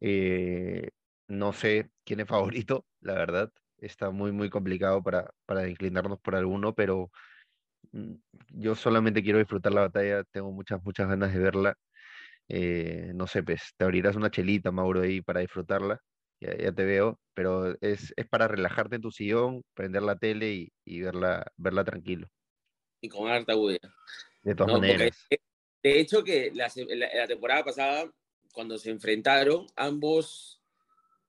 Eh, 0.00 0.90
no 1.28 1.52
sé 1.52 1.90
quién 2.04 2.20
es 2.20 2.28
favorito, 2.28 2.86
la 3.00 3.14
verdad. 3.14 3.50
Está 3.78 4.10
muy, 4.10 4.32
muy 4.32 4.48
complicado 4.50 5.02
para, 5.02 5.30
para 5.44 5.68
inclinarnos 5.68 6.18
por 6.20 6.34
alguno, 6.34 6.74
pero 6.74 7.10
mm, 7.92 8.14
yo 8.54 8.74
solamente 8.74 9.22
quiero 9.22 9.38
disfrutar 9.38 9.72
la 9.72 9.82
batalla. 9.82 10.24
Tengo 10.24 10.50
muchas, 10.52 10.82
muchas 10.84 11.08
ganas 11.08 11.32
de 11.32 11.38
verla. 11.40 11.74
Eh, 12.48 13.12
no 13.14 13.26
sé, 13.26 13.42
pues 13.42 13.74
te 13.76 13.84
abrirás 13.84 14.16
una 14.16 14.30
chelita, 14.30 14.70
Mauro, 14.70 15.02
ahí 15.02 15.20
para 15.20 15.40
disfrutarla. 15.40 16.00
Ya, 16.40 16.56
ya 16.56 16.72
te 16.72 16.84
veo, 16.84 17.18
pero 17.34 17.76
es, 17.80 18.12
es 18.16 18.26
para 18.28 18.46
relajarte 18.46 18.96
en 18.96 19.02
tu 19.02 19.10
sillón, 19.10 19.62
prender 19.74 20.02
la 20.02 20.16
tele 20.16 20.52
y, 20.52 20.72
y 20.84 21.00
verla, 21.00 21.50
verla 21.56 21.82
tranquilo. 21.82 22.28
Y 23.00 23.08
con 23.08 23.28
harta 23.28 23.54
bulla. 23.54 23.78
De 24.42 24.54
todas 24.54 24.72
¿no? 24.74 24.80
Maneras. 24.80 25.26
de 25.82 26.00
hecho, 26.00 26.22
que 26.22 26.50
la, 26.54 26.70
la- 26.76 27.14
la 27.14 27.26
temporada 27.26 27.64
pasada, 27.64 28.10
cuando 28.52 28.76
se 28.78 28.90
enfrentaron, 28.90 29.66
ambos, 29.76 30.62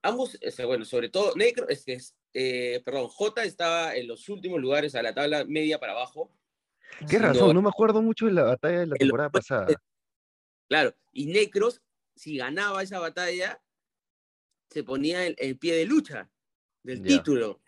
ambos, 0.02 0.38
bueno, 0.66 0.86
sobre 0.86 1.10
todo, 1.10 1.34
Necro, 1.36 1.68
este, 1.70 1.94
es- 1.94 2.16
eh, 2.40 2.82
perdón, 2.86 3.08
J 3.08 3.44
estaba 3.44 3.96
en 3.96 4.08
los 4.08 4.30
últimos 4.30 4.62
lugares 4.62 4.94
a 4.94 5.02
la 5.02 5.12
tabla 5.16 5.44
media 5.46 5.80
para 5.80 5.94
abajo. 5.94 6.32
Qué 7.10 7.18
razón, 7.18 7.56
no 7.56 7.62
me 7.64 7.70
acuerdo 7.70 8.00
mucho 8.04 8.28
de 8.28 8.34
la 8.34 8.44
batalla 8.44 8.80
de 8.82 8.86
la 8.86 8.94
El- 8.96 9.00
temporada 9.00 9.30
pasada. 9.32 9.82
Claro, 10.70 10.96
y 11.12 11.26
Necros, 11.26 11.82
si 12.16 12.38
ganaba 12.38 12.84
esa 12.84 13.00
batalla, 13.00 13.60
se 14.70 14.84
ponía 14.84 15.26
el, 15.26 15.36
el 15.40 15.58
pie 15.58 15.76
de 15.76 15.86
lucha 15.86 16.30
del 16.84 17.02
título. 17.02 17.60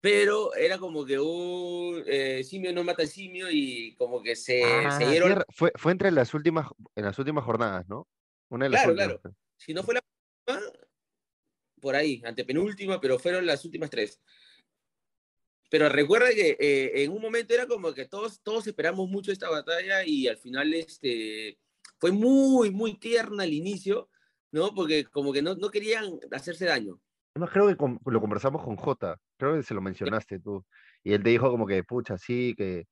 Pero 0.00 0.54
era 0.54 0.78
como 0.78 1.04
que 1.04 1.18
un 1.18 2.04
eh, 2.06 2.44
simio 2.44 2.72
no 2.72 2.84
mata 2.84 3.02
al 3.02 3.08
simio 3.08 3.50
y 3.50 3.96
como 3.96 4.22
que 4.22 4.36
se, 4.36 4.62
Ah, 4.62 4.98
se 4.98 5.08
dieron 5.08 5.42
fue, 5.48 5.72
fue 5.76 5.92
entre 5.92 6.10
las 6.12 6.32
últimas, 6.34 6.68
en 6.94 7.06
las 7.06 7.18
últimas 7.18 7.42
jornadas, 7.42 7.88
¿no? 7.88 8.06
Una 8.50 8.66
de 8.66 8.70
las 8.70 8.82
Claro, 8.82 8.92
últimas. 8.92 9.20
claro. 9.22 9.36
si 9.56 9.72
no 9.74 9.82
fue 9.82 9.94
la 9.94 10.00
por 11.84 11.94
ahí, 11.94 12.22
antepenúltima, 12.24 12.98
pero 12.98 13.18
fueron 13.18 13.44
las 13.44 13.62
últimas 13.66 13.90
tres. 13.90 14.18
Pero 15.70 15.90
recuerda 15.90 16.30
que 16.30 16.56
eh, 16.58 17.04
en 17.04 17.12
un 17.12 17.20
momento 17.20 17.52
era 17.52 17.66
como 17.66 17.92
que 17.92 18.06
todos, 18.06 18.40
todos 18.42 18.66
esperamos 18.66 19.06
mucho 19.08 19.30
esta 19.30 19.50
batalla 19.50 20.02
y 20.02 20.26
al 20.26 20.38
final 20.38 20.72
este, 20.72 21.58
fue 21.98 22.10
muy, 22.10 22.70
muy 22.70 22.94
tierna 22.98 23.42
al 23.42 23.52
inicio, 23.52 24.08
¿no? 24.50 24.74
Porque 24.74 25.04
como 25.04 25.30
que 25.30 25.42
no, 25.42 25.54
no 25.56 25.70
querían 25.70 26.18
hacerse 26.32 26.64
daño. 26.64 26.98
Además, 27.34 27.50
creo 27.52 27.68
que 27.68 27.76
con- 27.76 28.00
lo 28.06 28.20
conversamos 28.20 28.62
con 28.64 28.76
Jota, 28.76 29.18
creo 29.36 29.56
que 29.56 29.62
se 29.62 29.74
lo 29.74 29.82
mencionaste 29.82 30.38
tú. 30.40 30.64
Y 31.02 31.12
él 31.12 31.22
te 31.22 31.30
dijo 31.30 31.50
como 31.50 31.66
que, 31.66 31.84
pucha, 31.84 32.16
sí, 32.16 32.54
que, 32.56 32.86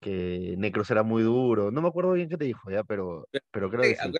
que 0.00 0.54
Necros 0.58 0.90
era 0.90 1.02
muy 1.02 1.22
duro. 1.22 1.70
No 1.70 1.80
me 1.80 1.88
acuerdo 1.88 2.12
bien 2.12 2.28
qué 2.28 2.36
te 2.36 2.44
dijo 2.44 2.70
ya, 2.70 2.84
pero, 2.84 3.26
pero 3.50 3.70
creo 3.70 3.82
que 3.82 3.96
sí. 3.96 4.12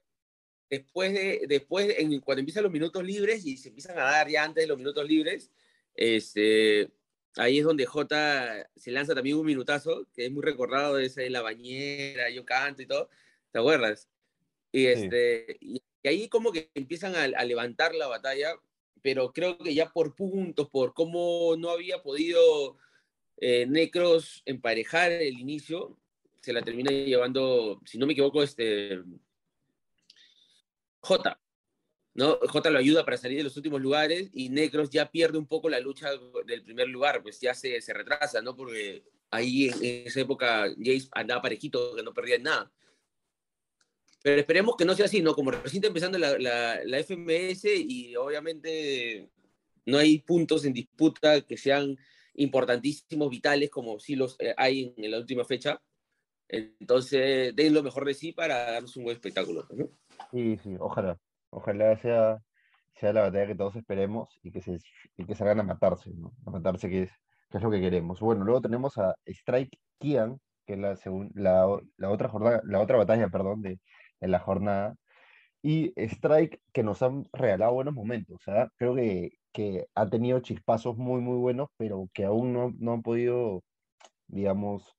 Después 0.70 1.12
de, 1.14 1.44
después 1.48 1.94
en- 1.98 2.20
cuando 2.20 2.40
empiezan 2.40 2.62
los 2.64 2.72
minutos 2.72 3.02
libres 3.04 3.44
y 3.46 3.56
se 3.56 3.68
empiezan 3.70 3.98
a 3.98 4.02
dar 4.02 4.28
ya 4.28 4.44
antes 4.44 4.62
de 4.64 4.68
los 4.68 4.76
minutos 4.78 5.06
libres, 5.08 5.50
este, 5.94 6.90
ahí 7.36 7.58
es 7.58 7.64
donde 7.64 7.86
J 7.86 8.68
se 8.76 8.90
lanza 8.90 9.14
también 9.14 9.36
un 9.36 9.46
minutazo, 9.46 10.06
que 10.14 10.26
es 10.26 10.30
muy 10.32 10.42
recordado, 10.42 10.98
ese 10.98 11.22
de 11.22 11.30
la 11.30 11.42
bañera, 11.42 12.30
yo 12.30 12.44
canto 12.44 12.82
y 12.82 12.86
todo, 12.86 13.08
¿te 13.50 13.58
acuerdas? 13.58 14.08
Y, 14.72 14.86
este, 14.86 15.56
y, 15.60 15.82
y 16.02 16.08
ahí 16.08 16.28
como 16.28 16.52
que 16.52 16.70
empiezan 16.74 17.14
a, 17.14 17.22
a 17.24 17.44
levantar 17.44 17.94
la 17.94 18.06
batalla, 18.06 18.54
pero 19.00 19.32
creo 19.32 19.56
que 19.58 19.74
ya 19.74 19.90
por 19.90 20.14
puntos, 20.14 20.68
por 20.68 20.92
cómo 20.92 21.54
no 21.56 21.70
había 21.70 22.02
podido 22.02 22.76
eh, 23.38 23.64
Necros 23.66 24.42
emparejar 24.44 25.12
el 25.12 25.38
inicio, 25.38 25.96
se 26.42 26.52
la 26.52 26.62
termina 26.62 26.90
llevando, 26.90 27.80
si 27.86 27.96
no 27.98 28.06
me 28.06 28.12
equivoco, 28.12 28.42
este 28.42 29.00
J. 31.00 31.40
¿no? 32.14 32.36
J 32.48 32.70
lo 32.70 32.78
ayuda 32.78 33.04
para 33.04 33.16
salir 33.16 33.38
de 33.38 33.44
los 33.44 33.56
últimos 33.56 33.80
lugares 33.80 34.28
y 34.32 34.48
Necros 34.48 34.90
ya 34.90 35.10
pierde 35.10 35.38
un 35.38 35.46
poco 35.46 35.68
la 35.68 35.78
lucha 35.78 36.10
del 36.46 36.62
primer 36.64 36.88
lugar, 36.88 37.22
pues 37.22 37.40
ya 37.40 37.54
se, 37.54 37.80
se 37.80 37.94
retrasa, 37.94 38.42
¿no? 38.42 38.56
Porque 38.56 39.04
ahí 39.30 39.68
en, 39.68 40.06
esa 40.06 40.20
época 40.20 40.66
Jace 40.78 41.08
andaba 41.12 41.42
parejito, 41.42 41.94
que 41.94 42.02
no 42.02 42.12
perdía 42.12 42.38
nada. 42.38 42.72
Pero 44.20 44.40
esperemos 44.40 44.76
que 44.76 44.84
no 44.84 44.96
sea 44.96 45.04
así, 45.04 45.22
¿no? 45.22 45.32
Como 45.32 45.52
recién 45.52 45.84
empezando 45.84 46.18
la, 46.18 46.36
la, 46.38 46.80
la 46.84 46.98
FMS 46.98 47.66
y 47.66 48.16
obviamente 48.16 49.30
no 49.86 49.98
hay 49.98 50.18
puntos 50.18 50.64
en 50.64 50.72
disputa 50.72 51.40
que 51.42 51.56
sean 51.56 51.96
importantísimos, 52.34 53.30
vitales, 53.30 53.70
como 53.70 54.00
sí 54.00 54.16
los 54.16 54.34
eh, 54.40 54.54
hay 54.56 54.92
en, 54.96 55.04
en 55.04 55.10
la 55.12 55.18
última 55.18 55.44
fecha. 55.44 55.80
Entonces, 56.48 57.54
den 57.54 57.74
lo 57.74 57.82
mejor 57.84 58.04
de 58.06 58.14
sí 58.14 58.32
para 58.32 58.72
darnos 58.72 58.96
un 58.96 59.04
buen 59.04 59.16
espectáculo, 59.16 59.68
¿no? 59.70 59.88
Sí, 60.30 60.56
sí, 60.58 60.76
ojalá. 60.78 61.18
Ojalá 61.50 61.96
sea, 61.96 62.38
sea 62.94 63.12
la 63.12 63.22
batalla 63.22 63.46
que 63.46 63.54
todos 63.54 63.76
esperemos 63.76 64.38
y 64.42 64.52
que 64.52 64.60
se, 64.60 64.78
y 65.16 65.24
que 65.26 65.34
salgan 65.34 65.60
a 65.60 65.62
matarse, 65.62 66.10
¿no? 66.14 66.32
A 66.46 66.50
matarse, 66.50 66.88
que 66.90 67.04
es, 67.04 67.10
que 67.50 67.56
es 67.58 67.62
lo 67.62 67.70
que 67.70 67.80
queremos. 67.80 68.20
Bueno, 68.20 68.44
luego 68.44 68.60
tenemos 68.60 68.98
a 68.98 69.14
Strike 69.26 69.78
Kian, 69.98 70.38
que 70.66 70.74
es 70.74 70.78
la, 70.78 70.96
segun- 70.96 71.30
la, 71.34 71.66
la 71.96 72.10
otra 72.10 72.28
jornada, 72.28 72.60
la 72.64 72.80
otra 72.80 72.98
batalla, 72.98 73.28
perdón, 73.30 73.62
de, 73.62 73.80
de 74.20 74.28
la 74.28 74.38
jornada. 74.40 74.96
Y 75.62 75.92
Strike, 75.96 76.60
que 76.72 76.82
nos 76.84 77.02
han 77.02 77.26
regalado 77.32 77.74
buenos 77.74 77.94
momentos. 77.94 78.38
Sea, 78.44 78.70
creo 78.76 78.94
que, 78.96 79.32
que 79.52 79.86
ha 79.94 80.08
tenido 80.10 80.40
chispazos 80.40 80.96
muy, 80.98 81.20
muy 81.22 81.36
buenos, 81.38 81.68
pero 81.78 82.08
que 82.14 82.24
aún 82.24 82.52
no, 82.52 82.72
no 82.78 82.94
han 82.94 83.02
podido, 83.02 83.62
digamos, 84.28 84.96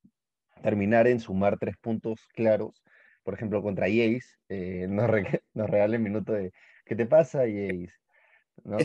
terminar 0.64 1.08
en 1.08 1.20
sumar 1.20 1.58
tres 1.60 1.76
puntos 1.82 2.28
claros. 2.34 2.84
Por 3.30 3.36
ejemplo, 3.36 3.62
contra 3.62 3.86
Jace, 3.86 4.22
eh, 4.50 4.88
nos, 4.90 5.08
re- 5.08 5.44
nos 5.54 5.70
regala 5.70 5.96
el 5.98 6.02
minuto 6.02 6.34
de 6.34 6.52
¿qué 6.84 6.96
te 6.96 7.06
pasa, 7.06 7.42
Jace? 7.42 7.90
¿No? 8.64 8.78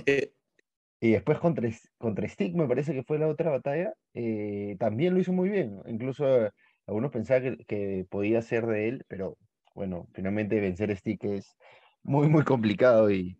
Y 1.01 1.13
después 1.13 1.39
contra, 1.39 1.67
contra 1.97 2.29
Stick, 2.29 2.55
me 2.55 2.69
parece 2.69 2.93
que 2.93 3.03
fue 3.05 3.19
la 3.19 3.27
otra 3.29 3.51
batalla, 3.51 3.95
eh, 4.13 4.77
también 4.79 5.15
lo 5.15 5.21
hizo 5.21 5.33
muy 5.33 5.49
bien. 5.49 5.81
Incluso 5.87 6.47
eh, 6.47 6.51
algunos 6.87 7.11
pensaban 7.11 7.57
que, 7.57 7.65
que 7.65 8.07
podía 8.11 8.43
ser 8.43 8.67
de 8.67 8.89
él, 8.89 9.05
pero 9.09 9.39
bueno, 9.75 10.09
finalmente 10.13 10.61
vencer 10.61 10.95
Stick 10.95 11.25
es 11.25 11.57
muy, 12.03 12.29
muy 12.29 12.45
complicado 12.45 13.11
y, 13.11 13.39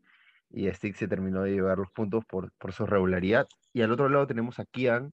y 0.51 0.71
Stick 0.73 0.97
se 0.97 1.07
terminó 1.09 1.43
de 1.43 1.53
llevar 1.53 1.77
los 1.79 1.91
puntos 1.93 2.25
por, 2.27 2.51
por 2.59 2.73
su 2.73 2.87
regularidad. 2.87 3.47
Y 3.75 3.83
al 3.83 3.93
otro 3.93 4.09
lado 4.09 4.27
tenemos 4.27 4.59
a 4.59 4.65
Kian, 4.65 5.13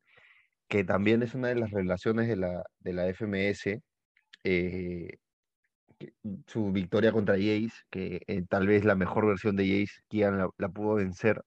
que 0.70 0.86
también 0.86 1.22
es 1.24 1.36
una 1.36 1.50
de 1.50 1.56
las 1.56 1.72
revelaciones 1.72 2.30
de 2.30 2.38
la, 2.38 2.64
de 2.80 2.94
la 2.94 3.08
FMS. 3.10 3.82
eh, 4.46 5.18
su 6.48 6.72
victoria 6.72 7.12
contra 7.12 7.36
Jace, 7.36 7.72
que 7.90 8.22
eh, 8.28 8.44
tal 8.50 8.68
vez 8.68 8.86
la 8.86 8.96
mejor 8.96 9.28
versión 9.28 9.56
de 9.56 9.66
Jace, 9.66 10.02
Kian 10.08 10.38
la, 10.38 10.50
la 10.58 10.70
pudo 10.70 10.96
vencer. 10.96 11.44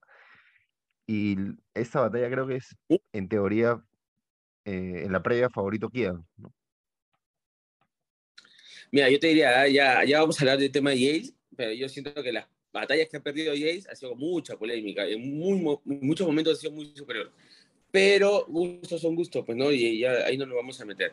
Y 1.06 1.36
esta 1.74 2.00
batalla 2.00 2.30
creo 2.30 2.46
que 2.46 2.56
es, 2.56 2.76
en 3.12 3.28
teoría, 3.28 3.82
eh, 4.64 5.02
en 5.04 5.12
la 5.12 5.22
previa 5.22 5.50
favorito 5.50 5.90
Kian, 5.90 6.24
¿no? 6.36 6.52
Mira, 8.90 9.10
yo 9.10 9.18
te 9.18 9.26
diría, 9.26 9.60
ah, 9.60 9.68
ya, 9.68 10.04
ya 10.04 10.20
vamos 10.20 10.38
a 10.38 10.42
hablar 10.42 10.58
del 10.58 10.70
tema 10.70 10.90
de 10.90 10.96
Jace, 10.96 11.34
pero 11.56 11.72
yo 11.72 11.88
siento 11.88 12.22
que 12.22 12.32
las 12.32 12.46
batallas 12.72 13.08
que 13.08 13.16
ha 13.16 13.22
perdido 13.22 13.52
Jace 13.52 13.84
ha 13.90 13.96
sido 13.96 14.14
mucha 14.14 14.56
polémica. 14.56 15.04
En, 15.04 15.36
muy, 15.36 15.78
muchos 15.84 16.26
momentos 16.26 16.58
ha 16.58 16.60
sido 16.60 16.72
muy 16.72 16.94
superior. 16.94 17.32
Pero 17.90 18.46
gustos 18.46 19.00
son 19.00 19.16
gustos, 19.16 19.44
pues 19.44 19.58
no, 19.58 19.72
y 19.72 19.98
ya 19.98 20.12
ahí 20.26 20.36
no 20.36 20.46
nos 20.46 20.56
vamos 20.56 20.80
a 20.80 20.84
meter. 20.84 21.12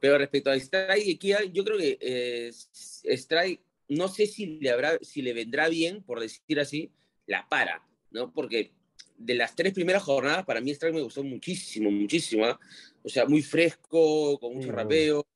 Pero 0.00 0.18
respecto 0.18 0.50
a 0.50 0.56
Strike 0.56 1.06
y 1.06 1.18
Kian, 1.18 1.52
yo 1.52 1.64
creo 1.64 1.78
que 1.78 1.98
eh, 2.00 2.50
Strike, 2.52 3.60
no 3.88 4.08
sé 4.08 4.26
si 4.26 4.58
le, 4.58 4.70
habrá, 4.70 4.98
si 5.00 5.22
le 5.22 5.32
vendrá 5.32 5.68
bien, 5.68 6.02
por 6.02 6.20
decir 6.20 6.60
así, 6.60 6.92
la 7.26 7.48
para, 7.48 7.86
¿no? 8.10 8.32
Porque 8.32 8.72
de 9.16 9.34
las 9.34 9.56
tres 9.56 9.72
primeras 9.72 10.02
jornadas, 10.02 10.44
para 10.44 10.60
mí 10.60 10.70
Strike 10.70 10.94
me 10.94 11.02
gustó 11.02 11.24
muchísimo, 11.24 11.90
muchísimo. 11.90 12.46
¿ah? 12.46 12.58
O 13.02 13.08
sea, 13.08 13.26
muy 13.26 13.42
fresco, 13.42 14.38
con 14.38 14.54
mucho 14.54 14.68
obvio. 14.68 14.76
rapeo, 14.76 15.26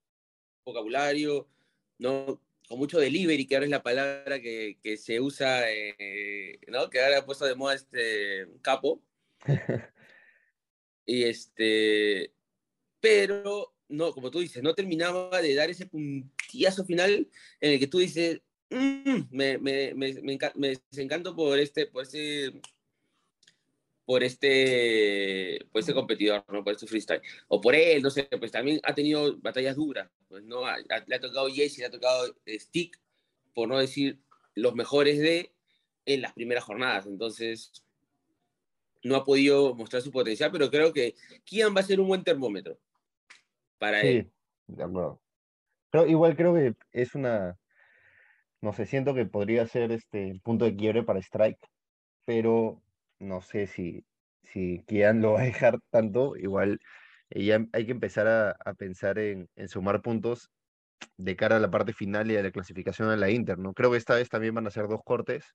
vocabulario, 0.64 1.48
¿no? 1.98 2.40
Con 2.68 2.78
mucho 2.78 2.98
delivery, 2.98 3.46
que 3.46 3.56
ahora 3.56 3.66
es 3.66 3.70
la 3.70 3.82
palabra 3.82 4.40
que, 4.40 4.78
que 4.82 4.96
se 4.96 5.20
usa, 5.20 5.70
eh, 5.70 6.58
¿no? 6.68 6.88
Que 6.88 7.00
ahora 7.00 7.18
ha 7.18 7.26
puesto 7.26 7.44
de 7.44 7.54
moda 7.54 7.74
este 7.74 8.46
capo. 8.62 9.02
Y 11.04 11.24
este, 11.24 12.32
pero 13.00 13.74
no, 13.92 14.12
como 14.12 14.30
tú 14.30 14.40
dices, 14.40 14.62
no 14.62 14.74
terminaba 14.74 15.40
de 15.40 15.54
dar 15.54 15.70
ese 15.70 15.86
puntillazo 15.86 16.84
final 16.84 17.28
en 17.60 17.72
el 17.72 17.78
que 17.78 17.86
tú 17.86 17.98
dices, 17.98 18.40
"Mm, 18.70 19.20
me, 19.30 19.58
me, 19.58 19.94
me, 19.94 20.12
me, 20.22 20.38
enca- 20.38 20.52
me 20.56 20.78
desencanto 20.90 21.34
por 21.36 21.58
este, 21.58 21.86
por 21.86 22.02
este, 22.02 22.60
por 24.04 24.22
este, 24.24 25.64
por 25.70 25.80
este 25.80 25.94
competidor, 25.94 26.44
¿no? 26.48 26.64
Por 26.64 26.72
este 26.74 26.86
freestyle. 26.86 27.22
O 27.48 27.60
por 27.60 27.74
él, 27.74 28.02
no 28.02 28.10
sé, 28.10 28.24
pues 28.38 28.50
también 28.50 28.80
ha 28.82 28.94
tenido 28.94 29.36
batallas 29.38 29.76
duras, 29.76 30.10
pues, 30.28 30.42
¿no? 30.44 30.66
A- 30.66 30.74
a- 30.74 31.04
Le 31.06 31.14
ha 31.14 31.20
tocado 31.20 31.48
Jesse, 31.48 31.78
le 31.78 31.86
ha 31.86 31.90
tocado 31.90 32.36
eh, 32.46 32.58
Stick, 32.58 32.98
por 33.54 33.68
no 33.68 33.78
decir 33.78 34.18
los 34.54 34.74
mejores 34.74 35.18
de 35.18 35.52
en 36.04 36.20
las 36.20 36.32
primeras 36.32 36.64
jornadas. 36.64 37.06
Entonces, 37.06 37.70
no 39.04 39.16
ha 39.16 39.24
podido 39.24 39.74
mostrar 39.74 40.02
su 40.02 40.10
potencial, 40.10 40.50
pero 40.50 40.70
creo 40.70 40.92
que 40.92 41.14
Kian 41.44 41.74
va 41.74 41.80
a 41.80 41.84
ser 41.84 42.00
un 42.00 42.08
buen 42.08 42.24
termómetro 42.24 42.78
para 43.82 44.02
él. 44.02 44.24
Sí, 44.26 44.32
de 44.68 44.84
acuerdo. 44.84 45.20
Pero 45.90 46.06
igual 46.06 46.36
creo 46.36 46.54
que 46.54 46.74
es 46.92 47.14
una, 47.14 47.58
no 48.60 48.72
sé, 48.72 48.86
siento 48.86 49.14
que 49.14 49.26
podría 49.26 49.66
ser 49.66 49.92
este 49.92 50.40
punto 50.42 50.64
de 50.64 50.76
quiebre 50.76 51.02
para 51.02 51.20
Strike, 51.20 51.58
pero 52.26 52.82
no 53.20 53.42
sé 53.42 53.66
si, 53.66 54.04
si 54.42 54.84
Kian 54.86 55.22
lo 55.22 55.34
va 55.34 55.42
a 55.42 55.44
dejar 55.44 55.78
tanto, 55.90 56.36
igual 56.36 56.80
ya 57.30 57.66
hay 57.72 57.86
que 57.86 57.92
empezar 57.92 58.28
a, 58.28 58.50
a 58.64 58.74
pensar 58.74 59.18
en, 59.18 59.48
en 59.56 59.68
sumar 59.68 60.02
puntos 60.02 60.50
de 61.18 61.36
cara 61.36 61.56
a 61.56 61.60
la 61.60 61.70
parte 61.70 61.92
final 61.94 62.30
y 62.30 62.36
a 62.36 62.42
la 62.42 62.52
clasificación 62.52 63.10
a 63.10 63.16
la 63.16 63.30
Inter, 63.30 63.58
¿no? 63.58 63.74
Creo 63.74 63.92
que 63.92 63.98
esta 63.98 64.16
vez 64.16 64.30
también 64.30 64.54
van 64.54 64.66
a 64.68 64.72
ser 64.72 64.88
dos 64.88 65.02
cortes 65.04 65.54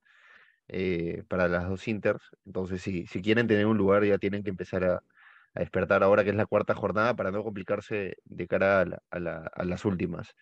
eh, 0.69 1.23
para 1.29 1.49
las 1.49 1.69
dos 1.69 1.87
Inters, 1.87 2.23
entonces 2.45 2.81
si, 2.81 3.07
si 3.07 3.21
quieren 3.21 3.47
tener 3.47 3.67
un 3.67 3.77
lugar 3.77 4.05
ya 4.05 4.19
tienen 4.19 4.43
que 4.43 4.51
empezar 4.51 4.83
a, 4.85 5.03
a 5.57 5.59
despertar 5.61 6.03
ahora 6.03 6.23
que 6.23 6.29
es 6.29 6.35
la 6.35 6.45
cuarta 6.45 6.75
jornada 6.75 7.15
para 7.15 7.31
no 7.31 7.43
complicarse 7.43 8.15
de 8.23 8.47
cara 8.47 8.81
a, 8.81 8.85
la- 8.85 9.01
a 9.09 9.19
la- 9.19 9.51
a 9.53 9.63
las 9.65 9.85
últimas. 9.85 10.33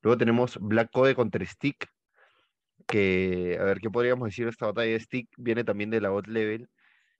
Luego 0.00 0.18
tenemos 0.18 0.58
Black 0.60 0.90
Code 0.92 1.14
contra 1.14 1.44
Stick, 1.46 1.86
que, 2.86 3.56
a 3.60 3.64
ver, 3.64 3.80
¿qué 3.80 3.90
podríamos 3.90 4.26
decir 4.26 4.46
de 4.46 4.50
esta 4.50 4.66
batalla? 4.66 4.98
Stick 4.98 5.28
viene 5.36 5.64
también 5.64 5.90
de 5.90 6.00
la 6.00 6.10
bot 6.10 6.26
level, 6.26 6.68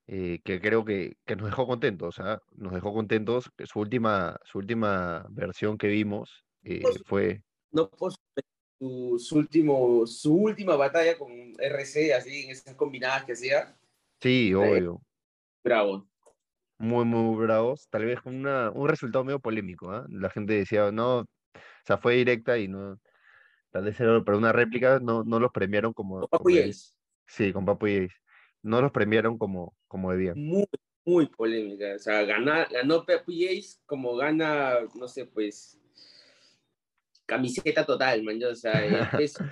eh, 0.06 0.40
que 0.44 0.60
creo 0.60 0.84
que, 0.84 1.16
que 1.24 1.36
nos 1.36 1.46
dejó 1.46 1.66
contentos, 1.66 2.18
¿ah? 2.18 2.40
Nos 2.52 2.72
dejó 2.72 2.92
contentos. 2.92 3.50
Su 3.64 3.80
última, 3.80 4.36
su 4.44 4.58
última 4.58 5.26
versión 5.30 5.78
que 5.78 5.86
vimos 5.88 6.44
eh, 6.64 6.82
fue, 7.04 7.42
No 7.70 7.88
su, 8.80 9.16
su 9.18 9.36
último, 9.38 10.06
su 10.06 10.34
última 10.34 10.74
batalla 10.76 11.16
con 11.16 11.30
RC, 11.58 12.14
así, 12.14 12.44
en 12.44 12.50
esas 12.50 12.74
combinadas 12.74 13.24
que 13.24 13.32
hacía. 13.32 13.76
sí, 14.20 14.52
obvio, 14.54 15.00
Bravo. 15.62 16.08
Muy, 16.78 17.04
muy 17.04 17.44
bravos, 17.44 17.88
tal 17.90 18.04
vez 18.04 18.20
con 18.20 18.34
una, 18.34 18.70
un 18.70 18.88
resultado 18.88 19.24
medio 19.24 19.40
polémico, 19.40 19.90
¿ah? 19.92 20.06
La 20.10 20.30
gente 20.30 20.54
decía, 20.54 20.90
no, 20.90 21.20
o 21.20 21.26
sea, 21.84 21.98
fue 21.98 22.16
directa 22.16 22.58
y 22.58 22.68
no, 22.68 23.00
tal 23.70 23.84
vez 23.84 23.98
era 24.00 24.22
para 24.24 24.38
una 24.38 24.52
réplica, 24.52 24.98
no, 25.00 25.24
no 25.24 25.40
los 25.40 25.52
premiaron 25.52 25.92
como, 25.92 26.26
Papu 26.28 26.44
como 26.44 26.50
y. 26.50 26.72
Sí, 27.26 27.52
con 27.52 27.64
Papu 27.64 27.86
y 27.86 27.96
Ace. 28.04 28.16
No 28.62 28.80
los 28.80 28.92
premiaron 28.92 29.38
como, 29.38 29.76
como 29.88 30.12
debían. 30.12 30.38
Muy, 30.38 30.66
muy 31.04 31.26
polémica. 31.26 31.94
O 31.96 31.98
sea, 31.98 32.22
gana, 32.22 32.66
ganó 32.70 33.04
Papu 33.04 33.32
y 33.32 33.46
Ace 33.46 33.78
como 33.86 34.14
gana, 34.16 34.78
no 34.94 35.08
sé, 35.08 35.26
pues, 35.26 35.80
camiseta 37.26 37.84
total, 37.86 38.22
man. 38.22 38.38
O 38.44 38.54
sea, 38.54 38.84
el, 38.84 38.92
peso, 39.16 39.44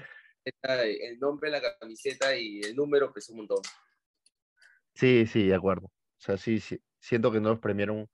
el 0.62 1.18
nombre 1.18 1.50
de 1.50 1.60
la 1.60 1.78
camiseta 1.78 2.36
y 2.36 2.60
el 2.60 2.76
número 2.76 3.12
pesó 3.12 3.32
un 3.32 3.38
montón. 3.38 3.62
Sí, 4.94 5.26
sí, 5.26 5.46
de 5.46 5.54
acuerdo. 5.54 5.86
O 5.86 6.22
sea, 6.22 6.36
sí, 6.36 6.60
sí, 6.60 6.78
siento 7.00 7.32
que 7.32 7.40
no 7.40 7.50
los 7.50 7.58
premiaron 7.58 8.08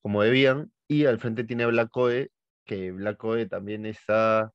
como 0.00 0.22
debían. 0.22 0.70
Y 0.88 1.06
al 1.06 1.18
frente 1.18 1.44
tiene 1.44 1.64
a 1.64 1.68
Black 1.68 1.90
Code, 1.90 2.30
que 2.64 2.92
Black 2.92 3.16
Code 3.16 3.46
también 3.46 3.86
está 3.86 4.52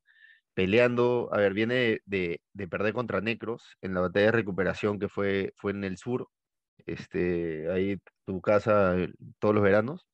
peleando. 0.53 1.29
A 1.33 1.37
ver, 1.37 1.53
viene 1.53 1.73
de, 1.75 2.01
de- 2.05 2.41
de 2.53 2.67
perder 2.67 2.93
contra 2.93 3.21
Necros 3.21 3.63
en 3.81 3.93
la 3.93 4.01
batalla 4.01 4.27
de 4.27 4.31
recuperación 4.33 4.99
que 4.99 5.09
fue, 5.09 5.53
fue 5.57 5.71
en 5.71 5.83
el 5.83 5.97
sur. 5.97 6.27
Este, 6.85 7.69
ahí 7.71 7.97
tu 8.25 8.41
casa 8.41 8.97
eh, 8.97 9.11
todos 9.39 9.53
los 9.55 9.63
veranos. 9.63 10.07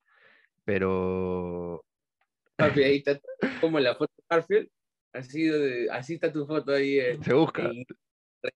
Pero 0.66 1.84
Papi, 2.58 2.84
ahí 2.84 2.98
está 2.98 3.20
como 3.62 3.80
la 3.80 3.96
foto 3.96 4.12
de 4.18 4.24
Garfield. 4.30 4.70
Así, 5.14 5.44
de- 5.44 5.88
así 5.92 6.16
está 6.16 6.32
tu 6.32 6.46
foto 6.46 6.74
ahí 6.74 7.00
en, 7.00 7.24
se 7.24 7.34
busca. 7.34 7.72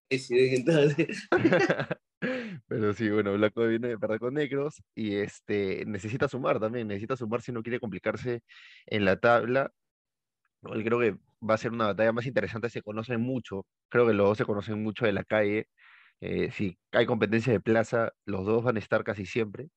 Resident, 0.10 0.68
entonces. 0.68 1.28
Pero 2.68 2.94
sí, 2.94 3.10
bueno, 3.10 3.34
Blanco 3.34 3.68
viene 3.68 3.90
de 3.90 3.98
perder 4.00 4.20
con 4.20 4.34
Necros 4.36 4.82
y 4.96 5.16
este 5.16 5.86
necesita 5.86 6.28
sumar 6.28 6.60
también, 6.60 6.88
necesita 6.88 7.16
sumar 7.18 7.42
si 7.42 7.52
no 7.52 7.64
quiere 7.64 7.80
complicarse 7.80 8.42
en 8.86 9.06
la 9.06 9.20
tabla. 9.20 9.72
Igual 10.64 10.84
creo 10.84 11.00
que 11.00 11.18
va 11.48 11.56
a 11.56 11.58
ser 11.58 11.72
una 11.72 11.88
batalla 11.88 12.12
más 12.14 12.26
interesante, 12.28 12.70
se 12.70 12.82
conocen 12.84 13.22
mucho, 13.22 13.66
creo 13.90 14.08
que 14.08 14.14
los 14.14 14.28
dos 14.28 14.38
se 14.38 14.46
conocen 14.46 14.84
mucho 14.84 15.06
de 15.06 15.14
la 15.14 15.24
calle. 15.24 15.68
eh, 16.22 16.52
si 16.52 16.80
hay 16.92 17.06
competencia 17.08 17.54
de 17.54 17.62
plaza, 17.62 18.12
los 18.26 18.46
dos 18.46 18.64
van 18.64 18.78
a 18.78 18.80
estar 18.80 19.04
casi 19.04 19.26
siempre. 19.26 19.70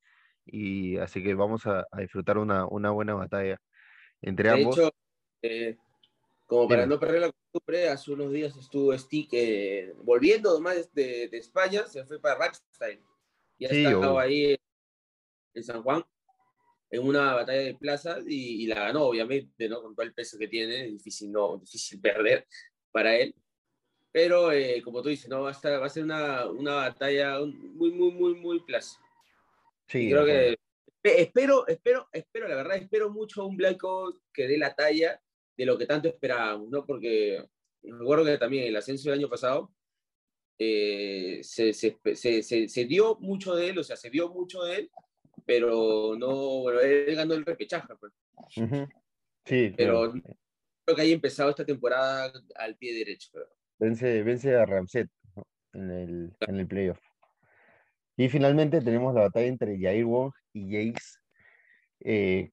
Y 0.47 0.99
así 0.99 1.23
que 1.25 1.35
vamos 1.35 1.67
a, 1.67 1.87
a 1.93 2.01
disfrutar 2.01 2.39
una, 2.39 2.67
una 2.69 2.91
buena 2.91 3.15
batalla 3.15 3.59
entre 4.23 4.51
De 4.51 4.51
ambos. 4.51 4.83
hecho, 4.83 4.91
eh, 5.43 5.77
como 6.46 6.68
para 6.68 6.87
no 6.87 6.98
perder 7.00 7.22
la 7.22 7.33
costumbre, 7.33 7.88
hace 7.88 8.12
unos 8.12 8.33
días 8.33 8.57
estuvo 8.57 8.96
Stick 8.96 9.28
eh, 9.33 9.94
volviendo 10.02 10.52
nomás 10.52 10.92
de, 10.92 11.28
de 11.28 11.38
España, 11.38 11.87
se 11.87 12.04
fue 12.04 12.20
para 12.20 12.37
Rackstyle. 12.38 13.02
Ya 13.59 13.68
Sí, 13.68 13.85
estaba 13.87 14.07
obvio. 14.09 14.18
ahí 14.18 14.57
en 15.54 15.64
San 15.64 15.83
Juan 15.83 16.04
en 16.90 17.02
una 17.02 17.35
batalla 17.35 17.61
de 17.61 17.74
plaza 17.74 18.18
y, 18.26 18.64
y 18.64 18.66
la 18.66 18.76
ganó, 18.76 19.04
obviamente, 19.07 19.68
¿no? 19.68 19.83
Con 19.83 19.94
todo 19.94 20.04
el 20.07 20.14
peso 20.14 20.38
que 20.38 20.46
tiene, 20.48 20.85
difícil, 20.85 21.33
no, 21.33 21.57
difícil 21.59 22.00
perder 22.00 22.46
para 22.92 23.16
él. 23.16 23.35
Pero, 24.12 24.52
eh, 24.52 24.80
como 24.83 25.02
tú 25.02 25.09
dices, 25.09 25.28
¿no? 25.28 25.42
va, 25.42 25.48
a 25.48 25.52
estar- 25.52 25.80
va 25.80 25.87
a 25.87 25.88
ser 25.88 26.04
una, 26.04 26.46
una 26.48 26.74
batalla 26.76 27.40
muy, 27.40 27.90
muy, 27.90 28.12
muy, 28.12 28.35
muy 28.35 28.61
plaza. 28.61 29.00
Sí, 29.88 30.09
creo 30.09 30.24
que 30.24 30.50
espe- 31.02 31.18
espero, 31.18 31.66
espero, 31.66 32.09
espero, 32.12 32.46
la 32.48 32.54
verdad, 32.57 32.76
espero 32.76 33.11
mucho 33.11 33.42
a 33.42 33.46
un 33.46 33.57
Blanco 33.57 34.20
que 34.33 34.46
dé 34.46 34.57
la 34.57 34.74
talla 34.74 35.20
de 35.57 35.67
lo 35.67 35.79
que 35.79 35.87
tanto 35.87 36.09
esperábamos, 36.09 36.69
¿no? 36.71 36.85
Porque 36.87 37.45
recuerdo 37.83 38.25
que 38.25 38.38
también 38.38 38.64
el 38.64 38.77
ascenso 38.77 39.11
del 39.11 39.21
año 39.21 39.29
pasado 39.29 39.73
eh, 40.59 41.40
se, 41.43 41.73
se, 41.73 41.99
se, 42.14 42.69
se- 42.69 42.85
dio 42.87 43.17
mucho 43.21 43.55
de 43.55 43.71
él, 43.71 43.79
o 43.79 43.85
sea, 43.85 43.97
se 43.97 44.11
vio 44.11 44.29
mucho 44.31 44.62
de 44.62 44.77
él, 44.77 44.90
pero 45.47 46.14
no, 46.17 46.61
bueno, 46.62 46.81
él 46.81 47.14
ganó 47.14 47.35
el 47.35 47.45
repechaje, 47.45 47.95
pues. 47.99 48.12
Ujú. 48.57 48.87
Sí, 49.45 49.73
Pero 49.77 50.11
claro. 50.12 50.23
creo 50.85 50.97
que 50.97 51.03
haya 51.03 51.14
empezado 51.14 51.51
esta 51.51 51.64
temporada 51.64 52.33
al 52.55 52.77
pie 52.77 52.95
derecho. 52.95 53.31
Vence, 53.79 54.23
vence 54.23 54.55
a 54.55 54.64
Ramset 54.64 55.09
en, 55.73 55.90
el, 55.90 56.37
en 56.40 56.61
el 56.61 56.67
playoff. 56.67 57.01
Y 58.17 58.29
finalmente 58.29 58.81
tenemos 58.81 59.12
la 59.14 59.23
batalla 59.23 59.47
entre 59.47 59.79
Jair 59.79 60.05
Wong 60.05 60.33
y 60.53 60.71
Jace. 60.93 61.19
Eh, 62.01 62.51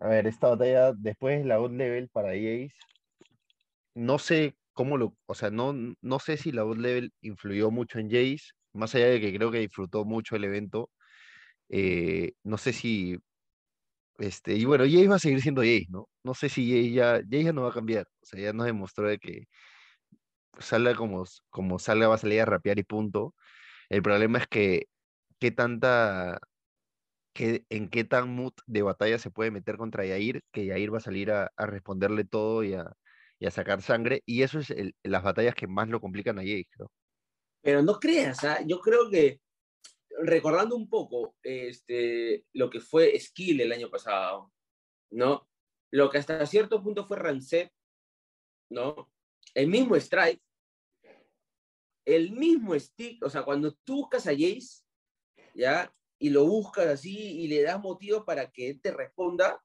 a 0.00 0.08
ver, 0.08 0.26
esta 0.26 0.48
batalla 0.48 0.92
después 0.92 1.38
de 1.40 1.44
la 1.44 1.56
out 1.56 1.72
level 1.72 2.08
para 2.08 2.28
Jace, 2.30 2.72
no 3.94 4.18
sé 4.18 4.56
cómo 4.72 4.96
lo, 4.96 5.16
o 5.26 5.34
sea, 5.34 5.50
no, 5.50 5.74
no 6.00 6.18
sé 6.18 6.36
si 6.36 6.52
la 6.52 6.62
out 6.62 6.78
level 6.78 7.12
influyó 7.20 7.70
mucho 7.70 7.98
en 7.98 8.08
Jace, 8.08 8.52
más 8.72 8.94
allá 8.94 9.06
de 9.08 9.20
que 9.20 9.34
creo 9.34 9.50
que 9.50 9.58
disfrutó 9.58 10.04
mucho 10.04 10.36
el 10.36 10.44
evento. 10.44 10.90
Eh, 11.68 12.32
no 12.44 12.58
sé 12.58 12.72
si 12.72 13.18
este, 14.18 14.54
y 14.54 14.64
bueno, 14.64 14.84
Jace 14.84 15.08
va 15.08 15.16
a 15.16 15.18
seguir 15.18 15.40
siendo 15.42 15.62
Jace, 15.62 15.86
¿no? 15.90 16.08
No 16.22 16.34
sé 16.34 16.48
si 16.48 16.70
Jace 16.70 16.92
ya, 16.92 17.12
Jace 17.24 17.44
ya 17.44 17.52
no 17.52 17.62
va 17.62 17.70
a 17.70 17.72
cambiar. 17.72 18.06
O 18.22 18.26
sea, 18.26 18.40
ya 18.40 18.52
nos 18.52 18.66
demostró 18.66 19.08
de 19.08 19.18
que 19.18 19.46
salga 20.58 20.94
como, 20.94 21.24
como 21.50 21.78
salga, 21.78 22.08
va 22.08 22.16
a 22.16 22.18
salir 22.18 22.40
a 22.40 22.44
rapear 22.46 22.78
y 22.78 22.84
punto. 22.84 23.34
El 23.88 24.02
problema 24.02 24.38
es 24.38 24.46
que 24.48 24.86
qué 25.40 25.50
tanta, 25.52 26.40
que, 27.32 27.64
en 27.70 27.88
qué 27.88 28.04
tan 28.04 28.34
mood 28.34 28.52
de 28.66 28.82
batalla 28.82 29.18
se 29.18 29.30
puede 29.30 29.50
meter 29.50 29.76
contra 29.76 30.06
Yair, 30.06 30.42
que 30.52 30.66
Yair 30.66 30.92
va 30.92 30.98
a 30.98 31.00
salir 31.00 31.30
a, 31.30 31.50
responderle 31.56 32.24
todo 32.24 32.64
y 32.64 32.74
a, 32.74 32.92
y 33.38 33.46
a, 33.46 33.50
sacar 33.50 33.82
sangre. 33.82 34.22
Y 34.26 34.42
eso 34.42 34.58
es 34.58 34.72
las 35.02 35.22
batallas 35.22 35.54
que 35.54 35.66
más 35.66 35.88
lo 35.88 36.00
complican 36.00 36.38
a 36.38 36.42
Jace, 36.42 36.66
creo. 36.70 36.90
Pero 37.62 37.82
no 37.82 37.98
creas, 38.00 38.42
¿ah? 38.44 38.58
yo 38.66 38.80
creo 38.80 39.08
que 39.08 39.40
recordando 40.18 40.76
un 40.76 40.88
poco 40.88 41.36
este, 41.42 42.44
lo 42.52 42.68
que 42.70 42.80
fue 42.80 43.18
Skill 43.18 43.60
el 43.60 43.72
año 43.72 43.88
pasado, 43.88 44.52
¿no? 45.10 45.48
Lo 45.90 46.10
que 46.10 46.18
hasta 46.18 46.44
cierto 46.46 46.82
punto 46.82 47.06
fue 47.06 47.18
Rancet, 47.18 47.70
¿no? 48.70 49.10
El 49.54 49.68
mismo 49.68 49.96
Strike, 49.96 50.42
el 52.04 52.32
mismo 52.32 52.78
Stick, 52.78 53.22
o 53.24 53.30
sea, 53.30 53.42
cuando 53.42 53.72
tú 53.84 53.96
buscas 53.96 54.26
a 54.26 54.30
Jace, 54.30 54.82
¿ya? 55.54 55.92
Y 56.22 56.30
lo 56.30 56.46
buscas 56.46 56.86
así 56.86 57.40
y 57.40 57.48
le 57.48 57.62
das 57.62 57.80
motivo 57.80 58.24
para 58.24 58.48
que 58.48 58.70
él 58.70 58.80
te 58.80 58.92
responda. 58.92 59.60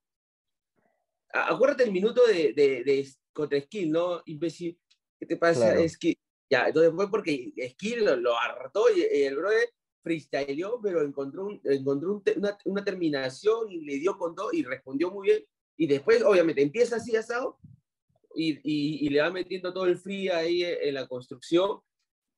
Acuérdate 1.32 1.84
el 1.84 1.92
minuto 1.92 2.26
de, 2.26 2.52
de, 2.54 3.08
contra 3.32 3.62
Skill, 3.62 3.92
¿no? 3.92 4.24
Imbécil, 4.26 4.76
¿qué 5.20 5.28
te 5.28 5.38
pasa, 5.38 5.88
Skill? 5.88 6.18
Ya, 6.50 6.68
entonces 6.68 6.92
fue 6.96 7.12
porque 7.12 7.54
Skill 7.74 8.06
lo, 8.24 8.36
hartó 8.36 8.86
y, 8.90 9.02
el 9.02 9.36
brother 9.36 9.70
freestyleó, 10.02 10.82
pero 10.82 11.04
encontró, 11.04 11.48
encontró 11.64 12.24
una, 12.36 12.58
una, 12.66 12.84
terminación 12.84 13.72
y 13.72 13.82
le 13.82 14.00
dio 14.00 14.18
con 14.18 14.34
todo 14.34 14.50
y 14.52 14.64
respondió 14.64 15.12
muy 15.12 15.28
bien. 15.28 15.46
Y 15.78 15.86
después, 15.86 16.24
obviamente, 16.24 16.64
empieza 16.64 16.96
así 16.96 17.16
asado 17.16 17.60
y, 18.34 18.54
y, 18.64 19.06
y 19.06 19.10
le 19.10 19.22
va 19.22 19.30
metiendo 19.30 19.72
todo 19.72 19.86
el 19.86 20.00
free 20.00 20.30
ahí 20.30 20.64
en 20.64 20.96
la 20.96 21.08
construcción 21.08 21.82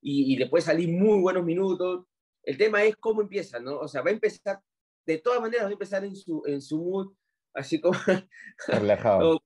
y, 0.02 0.34
y 0.34 0.38
después 0.38 0.66
salir 0.66 0.90
muy 0.90 1.22
buenos 1.22 1.46
minutos. 1.46 2.06
El 2.50 2.58
tema 2.58 2.84
es 2.84 2.96
cómo 2.96 3.22
empieza, 3.22 3.60
¿no? 3.60 3.78
O 3.78 3.88
sea, 3.88 4.02
va 4.02 4.10
a 4.10 4.14
empezar, 4.14 4.60
de 5.06 5.20
todas 5.20 5.40
maneras, 5.40 5.66
va 5.66 5.70
a 5.70 5.74
empezar 5.74 6.04
en 6.04 6.16
su, 6.16 6.42
en 6.48 6.60
su 6.64 6.80
mood, 6.80 7.14
así 7.54 7.80
como... 7.80 7.94
Relajado. 8.68 9.40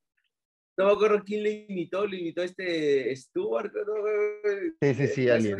no, 0.77 0.85
me 0.85 0.91
acuerdo 0.93 1.21
quién 1.25 1.43
le 1.43 1.65
imitó, 1.67 2.07
le 2.07 2.19
imitó 2.19 2.41
este 2.41 3.13
Stuart. 3.13 3.73
Sí, 4.81 4.93
sí, 4.93 5.07
sí, 5.07 5.29
alguien. 5.29 5.57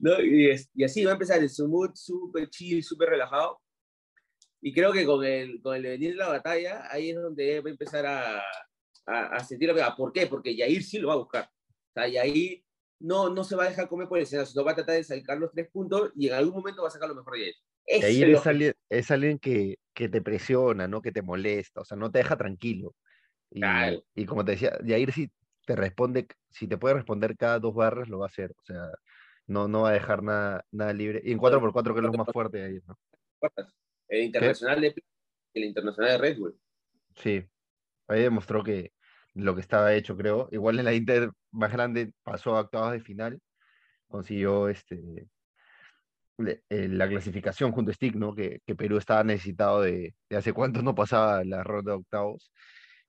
¿no? 0.00 0.20
Y, 0.20 0.52
y, 0.74 0.82
así 0.82 1.04
va 1.04 1.12
a 1.12 1.14
empezar 1.14 1.38
en 1.38 1.48
su 1.48 1.68
mood 1.68 1.92
súper 1.94 2.50
chill, 2.50 2.82
súper 2.82 3.10
relajado. 3.10 3.60
Y 4.60 4.74
creo 4.74 4.92
que 4.92 5.06
con 5.06 5.24
el, 5.24 5.62
con 5.62 5.76
el 5.76 5.84
venir 5.84 6.10
de 6.10 6.16
la 6.16 6.28
batalla, 6.30 6.88
ahí 6.90 7.10
es 7.10 7.16
donde 7.16 7.60
va 7.60 7.68
a 7.68 7.70
empezar 7.70 8.04
a, 8.04 8.42
a, 9.06 9.26
a 9.26 9.44
sentir 9.44 9.72
la. 9.72 9.94
¿Por 9.94 10.12
qué? 10.12 10.26
Porque 10.26 10.56
Yair 10.56 10.82
sí 10.82 10.98
lo 10.98 11.06
va 11.06 11.14
a 11.14 11.18
buscar. 11.18 11.44
O 11.44 11.92
sea, 11.94 12.08
Yair 12.08 12.64
no, 13.00 13.30
no 13.30 13.44
se 13.44 13.56
va 13.56 13.64
a 13.64 13.68
dejar 13.68 13.88
comer 13.88 14.08
por 14.08 14.18
el 14.18 14.24
escenario, 14.24 14.50
sino 14.50 14.64
va 14.64 14.72
a 14.72 14.76
tratar 14.76 14.96
de 14.96 15.04
sacar 15.04 15.38
los 15.38 15.52
tres 15.52 15.68
puntos 15.70 16.12
y 16.16 16.28
en 16.28 16.34
algún 16.34 16.54
momento 16.54 16.82
va 16.82 16.88
a 16.88 16.92
sacar 16.92 17.08
lo 17.08 17.14
mejor 17.14 17.38
de. 17.38 17.54
Yair 18.00 18.30
es, 18.30 18.46
alguien, 18.46 18.74
es 18.90 19.10
alguien 19.10 19.38
que, 19.38 19.78
que 19.94 20.08
te 20.08 20.20
presiona, 20.20 20.86
¿no? 20.86 21.00
Que 21.00 21.12
te 21.12 21.22
molesta, 21.22 21.80
o 21.80 21.84
sea, 21.84 21.96
no 21.96 22.10
te 22.10 22.18
deja 22.18 22.36
tranquilo. 22.36 22.94
Y, 23.50 23.62
y 24.14 24.26
como 24.26 24.44
te 24.44 24.52
decía, 24.52 24.78
Yair 24.84 25.10
si 25.12 25.30
te 25.64 25.74
responde, 25.74 26.26
si 26.50 26.66
te 26.66 26.76
puede 26.76 26.96
responder 26.96 27.36
cada 27.36 27.58
dos 27.58 27.74
barras, 27.74 28.08
lo 28.08 28.18
va 28.18 28.26
a 28.26 28.28
hacer. 28.28 28.52
O 28.52 28.62
sea, 28.62 28.90
no, 29.46 29.68
no 29.68 29.82
va 29.82 29.90
a 29.90 29.94
dejar 29.94 30.22
nada, 30.22 30.64
nada 30.70 30.92
libre. 30.92 31.22
Y 31.24 31.32
en 31.32 31.38
4x4 31.38 31.94
que 31.94 32.00
es 32.00 32.04
lo 32.04 32.12
más 32.12 32.28
fuerte 32.32 32.62
ahí, 32.62 32.80
¿no? 32.86 32.98
El 34.08 34.24
internacional 34.24 34.80
de 34.80 34.94
el 35.54 35.64
internacional 35.64 36.12
de 36.12 36.18
Red 36.18 36.38
Bull. 36.38 36.58
Sí, 37.16 37.44
ahí 38.06 38.22
demostró 38.22 38.62
que 38.62 38.92
lo 39.38 39.54
que 39.54 39.60
estaba 39.62 39.94
hecho, 39.94 40.16
creo. 40.16 40.48
Igual 40.52 40.78
en 40.78 40.84
la 40.86 40.94
Inter 40.94 41.30
más 41.52 41.72
grande 41.72 42.12
pasó 42.22 42.56
a 42.56 42.60
octavos 42.60 42.92
de 42.92 43.00
final, 43.00 43.40
consiguió 44.08 44.68
este 44.68 45.28
eh, 46.38 46.88
la 46.88 47.08
clasificación 47.08 47.72
junto 47.72 47.90
a 47.90 47.94
Stick, 47.94 48.14
¿no? 48.14 48.34
Que, 48.34 48.60
que 48.64 48.76
Perú 48.76 48.98
estaba 48.98 49.24
necesitado 49.24 49.82
de, 49.82 50.14
de, 50.30 50.36
hace 50.36 50.52
cuánto 50.52 50.82
no 50.82 50.94
pasaba 50.94 51.44
la 51.44 51.64
ronda 51.64 51.92
de 51.92 51.98
octavos. 51.98 52.52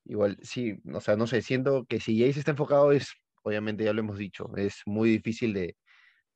Igual, 0.06 0.38
sí, 0.42 0.80
o 0.94 1.02
sea, 1.02 1.15
no 1.15 1.28
sé, 1.28 1.42
siento 1.42 1.86
que 1.86 2.00
si 2.00 2.20
Jace 2.20 2.39
está 2.39 2.52
enfocado 2.52 2.92
es, 2.92 3.13
obviamente 3.44 3.84
ya 3.84 3.94
lo 3.94 4.02
hemos 4.02 4.18
dicho, 4.18 4.50
es 4.58 4.82
muy 4.86 5.10
difícil 5.12 5.54
de, 5.54 5.78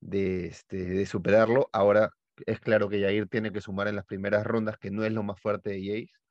de, 0.01 0.47
este, 0.47 0.77
de 0.77 1.05
superarlo. 1.05 1.69
Ahora 1.73 2.09
es 2.45 2.59
claro 2.59 2.89
que 2.89 3.01
Jair 3.01 3.27
tiene 3.29 3.51
que 3.51 3.61
sumar 3.61 3.87
en 3.87 3.95
las 3.95 4.05
primeras 4.05 4.45
rondas, 4.45 4.77
que 4.77 4.91
no 4.91 5.05
es 5.05 5.11
lo 5.13 5.23
más 5.23 5.39
fuerte 5.41 5.71
de 5.71 5.79
Jace, 5.81 6.22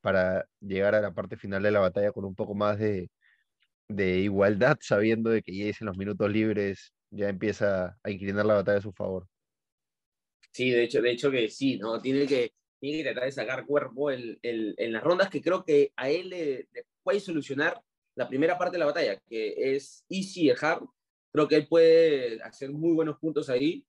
para 0.00 0.46
llegar 0.60 0.94
a 0.94 1.00
la 1.00 1.12
parte 1.12 1.36
final 1.36 1.62
de 1.62 1.70
la 1.70 1.80
batalla 1.80 2.12
con 2.12 2.24
un 2.24 2.34
poco 2.34 2.54
más 2.54 2.78
de, 2.78 3.08
igualdad, 3.88 4.78
sabiendo 4.80 5.30
de 5.30 5.42
que 5.42 5.52
Jace 5.52 5.78
en 5.80 5.86
los 5.86 5.96
minutos 5.96 6.30
libres 6.30 6.92
ya 7.10 7.28
empieza 7.28 7.98
a 8.02 8.10
inclinar 8.10 8.46
la 8.46 8.54
batalla 8.54 8.78
a 8.78 8.82
su 8.82 8.92
favor. 8.92 9.26
Sí, 10.52 10.70
de 10.70 10.84
hecho, 10.84 11.00
de 11.00 11.10
hecho 11.12 11.30
que 11.30 11.48
sí, 11.48 11.78
¿no? 11.78 12.00
Tiene 12.00 12.26
que, 12.26 12.52
tiene 12.80 12.98
que 12.98 13.04
tratar 13.04 13.24
de 13.24 13.32
sacar 13.32 13.66
cuerpo 13.66 14.10
en, 14.10 14.38
las 14.76 15.02
rondas 15.02 15.30
que 15.30 15.40
creo 15.40 15.64
que 15.64 15.92
a 15.96 16.10
él 16.10 16.30
le, 16.30 16.68
puede 17.02 17.20
solucionar 17.20 17.80
la 18.16 18.28
primera 18.28 18.58
parte 18.58 18.72
de 18.72 18.80
la 18.80 18.86
batalla, 18.86 19.18
que 19.28 19.74
es 19.74 20.04
easy 20.08 20.50
hard, 20.50 20.84
Creo 21.32 21.46
que 21.46 21.56
él 21.56 21.68
puede 21.68 22.42
hacer 22.42 22.70
muy 22.70 22.92
buenos 22.92 23.18
puntos 23.18 23.48
ahí. 23.48 23.86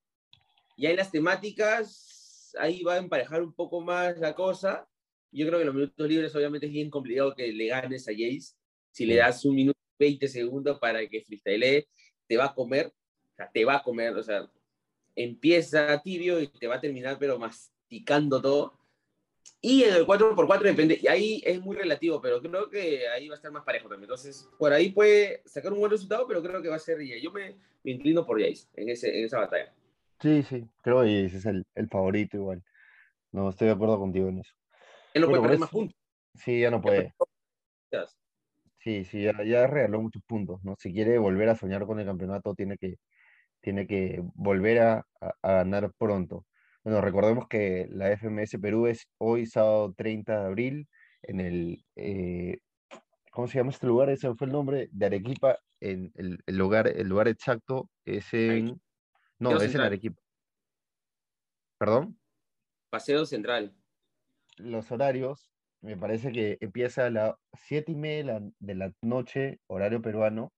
Ya 0.78 0.92
en 0.92 0.96
las 0.96 1.12
temáticas, 1.12 2.54
ahí 2.60 2.84
va 2.84 2.96
a 2.96 2.98
emparejar 2.98 3.42
un 3.42 3.54
poco 3.54 3.82
más 3.82 4.18
la 4.20 4.36
cosa. 4.36 4.88
Yo 5.32 5.48
creo 5.48 5.60
que 5.60 5.66
los 5.66 5.76
minutos 5.76 6.08
libres 6.08 6.36
obviamente 6.36 6.68
es 6.68 6.74
bien 6.74 6.90
complicado 6.90 7.34
que 7.34 7.52
le 7.52 7.68
ganes 7.68 8.08
a 8.08 8.12
Jace. 8.12 8.56
Si 8.92 9.06
le 9.06 9.16
das 9.16 9.46
un 9.46 9.56
minuto 9.56 9.80
20 9.98 10.28
segundos 10.28 10.80
para 10.80 11.08
que 11.08 11.22
freestyle, 11.22 11.88
te 12.28 12.38
va 12.38 12.46
a 12.46 12.54
comer, 12.54 12.88
o 12.88 13.36
sea, 13.36 13.50
te 13.52 13.64
va 13.64 13.76
a 13.78 13.84
comer, 13.84 14.16
o 14.16 14.24
sea, 14.24 14.50
empieza 15.16 16.02
tibio 16.02 16.40
y 16.42 16.48
te 16.48 16.68
va 16.68 16.76
a 16.76 16.82
terminar 16.82 17.18
pero 17.20 17.40
masticando 17.40 18.42
todo. 18.42 18.78
Y 19.62 19.84
en 19.84 19.94
el 19.94 20.06
4x4 20.06 20.62
depende, 20.64 21.00
y 21.02 21.08
ahí 21.08 21.42
es 21.46 21.62
muy 21.62 21.76
relativo, 21.76 22.20
pero 22.20 22.42
creo 22.42 22.70
que 22.70 23.08
ahí 23.08 23.28
va 23.28 23.36
a 23.36 23.38
estar 23.38 23.52
más 23.52 23.64
parejo 23.64 23.88
también. 23.88 24.06
Entonces, 24.06 24.50
por 24.58 24.74
ahí 24.74 24.90
puede 24.90 25.44
sacar 25.46 25.72
un 25.72 25.80
buen 25.80 25.92
resultado, 25.92 26.28
pero 26.28 26.42
creo 26.42 26.62
que 26.62 26.70
va 26.70 26.78
a 26.78 26.80
ser 26.80 27.00
Yo 27.22 27.32
me, 27.32 27.56
me 27.84 27.92
inclino 27.92 28.26
por 28.26 28.42
Jace 28.42 28.68
en, 28.76 28.90
ese, 28.90 29.18
en 29.20 29.26
esa 29.26 29.40
batalla. 29.40 29.72
Sí, 30.20 30.44
sí, 30.44 30.68
creo 30.82 31.04
que 31.04 31.26
ese 31.26 31.38
es 31.38 31.46
el, 31.46 31.66
el, 31.76 31.88
favorito 31.90 32.38
igual. 32.38 32.64
No, 33.32 33.50
estoy 33.50 33.68
de 33.68 33.74
acuerdo 33.74 34.00
contigo 34.00 34.30
en 34.30 34.40
eso. 34.40 34.54
Él 35.14 35.22
no 35.22 35.28
puede 35.28 35.42
perder 35.42 35.60
más 35.60 35.70
puntos. 35.70 35.98
Sí, 36.36 36.62
ya 36.62 36.72
no 36.72 36.82
puede. 36.82 37.14
Sí, 38.78 39.06
sí, 39.06 39.24
ya, 39.24 39.44
ya, 39.44 39.68
regaló 39.68 40.02
muchos 40.02 40.24
puntos, 40.24 40.64
¿no? 40.64 40.76
Si 40.80 40.92
quiere 40.92 41.20
volver 41.20 41.50
a 41.50 41.56
soñar 41.56 41.86
con 41.86 42.00
el 42.00 42.06
campeonato, 42.06 42.56
tiene 42.56 42.78
que, 42.78 42.98
tiene 43.60 43.86
que 43.86 44.24
volver 44.34 44.80
a, 44.80 45.06
a 45.20 45.52
ganar 45.54 45.92
pronto. 45.98 46.46
Bueno, 46.84 47.00
recordemos 47.00 47.48
que 47.48 47.88
la 47.92 48.10
FMS 48.12 48.58
Perú 48.60 48.88
es 48.88 49.08
hoy, 49.20 49.46
sábado 49.46 49.94
30 49.96 50.40
de 50.40 50.48
abril, 50.48 50.90
en 51.22 51.40
el, 51.40 51.86
eh, 51.96 52.58
¿cómo 53.32 53.48
se 53.48 53.60
llama 53.60 53.70
este 53.70 53.86
lugar? 53.86 54.10
Ese 54.10 54.34
fue 54.34 54.48
el 54.48 54.54
nombre 54.54 54.90
de 54.92 55.06
Arequipa, 55.06 55.60
en 55.80 56.12
el, 56.16 56.40
lugar, 56.48 56.88
el 56.88 57.08
lugar 57.08 57.28
exacto 57.28 57.90
es 58.06 58.34
en, 58.34 58.82
no, 59.38 59.58
es 59.62 59.76
en 59.76 59.82
Arequipa. 59.82 60.22
¿Perdón? 61.78 62.20
Paseo 62.90 63.26
Central. 63.26 63.76
Los 64.62 64.92
horarios, 64.92 65.52
me 65.82 65.98
parece 65.98 66.32
que 66.32 66.58
empieza 66.62 67.06
a 67.08 67.10
las 67.10 67.36
siete 67.54 67.92
y 67.92 67.96
media 67.96 68.42
de 68.60 68.76
la 68.76 68.94
noche, 69.02 69.60
horario 69.68 70.02
peruano, 70.02 70.52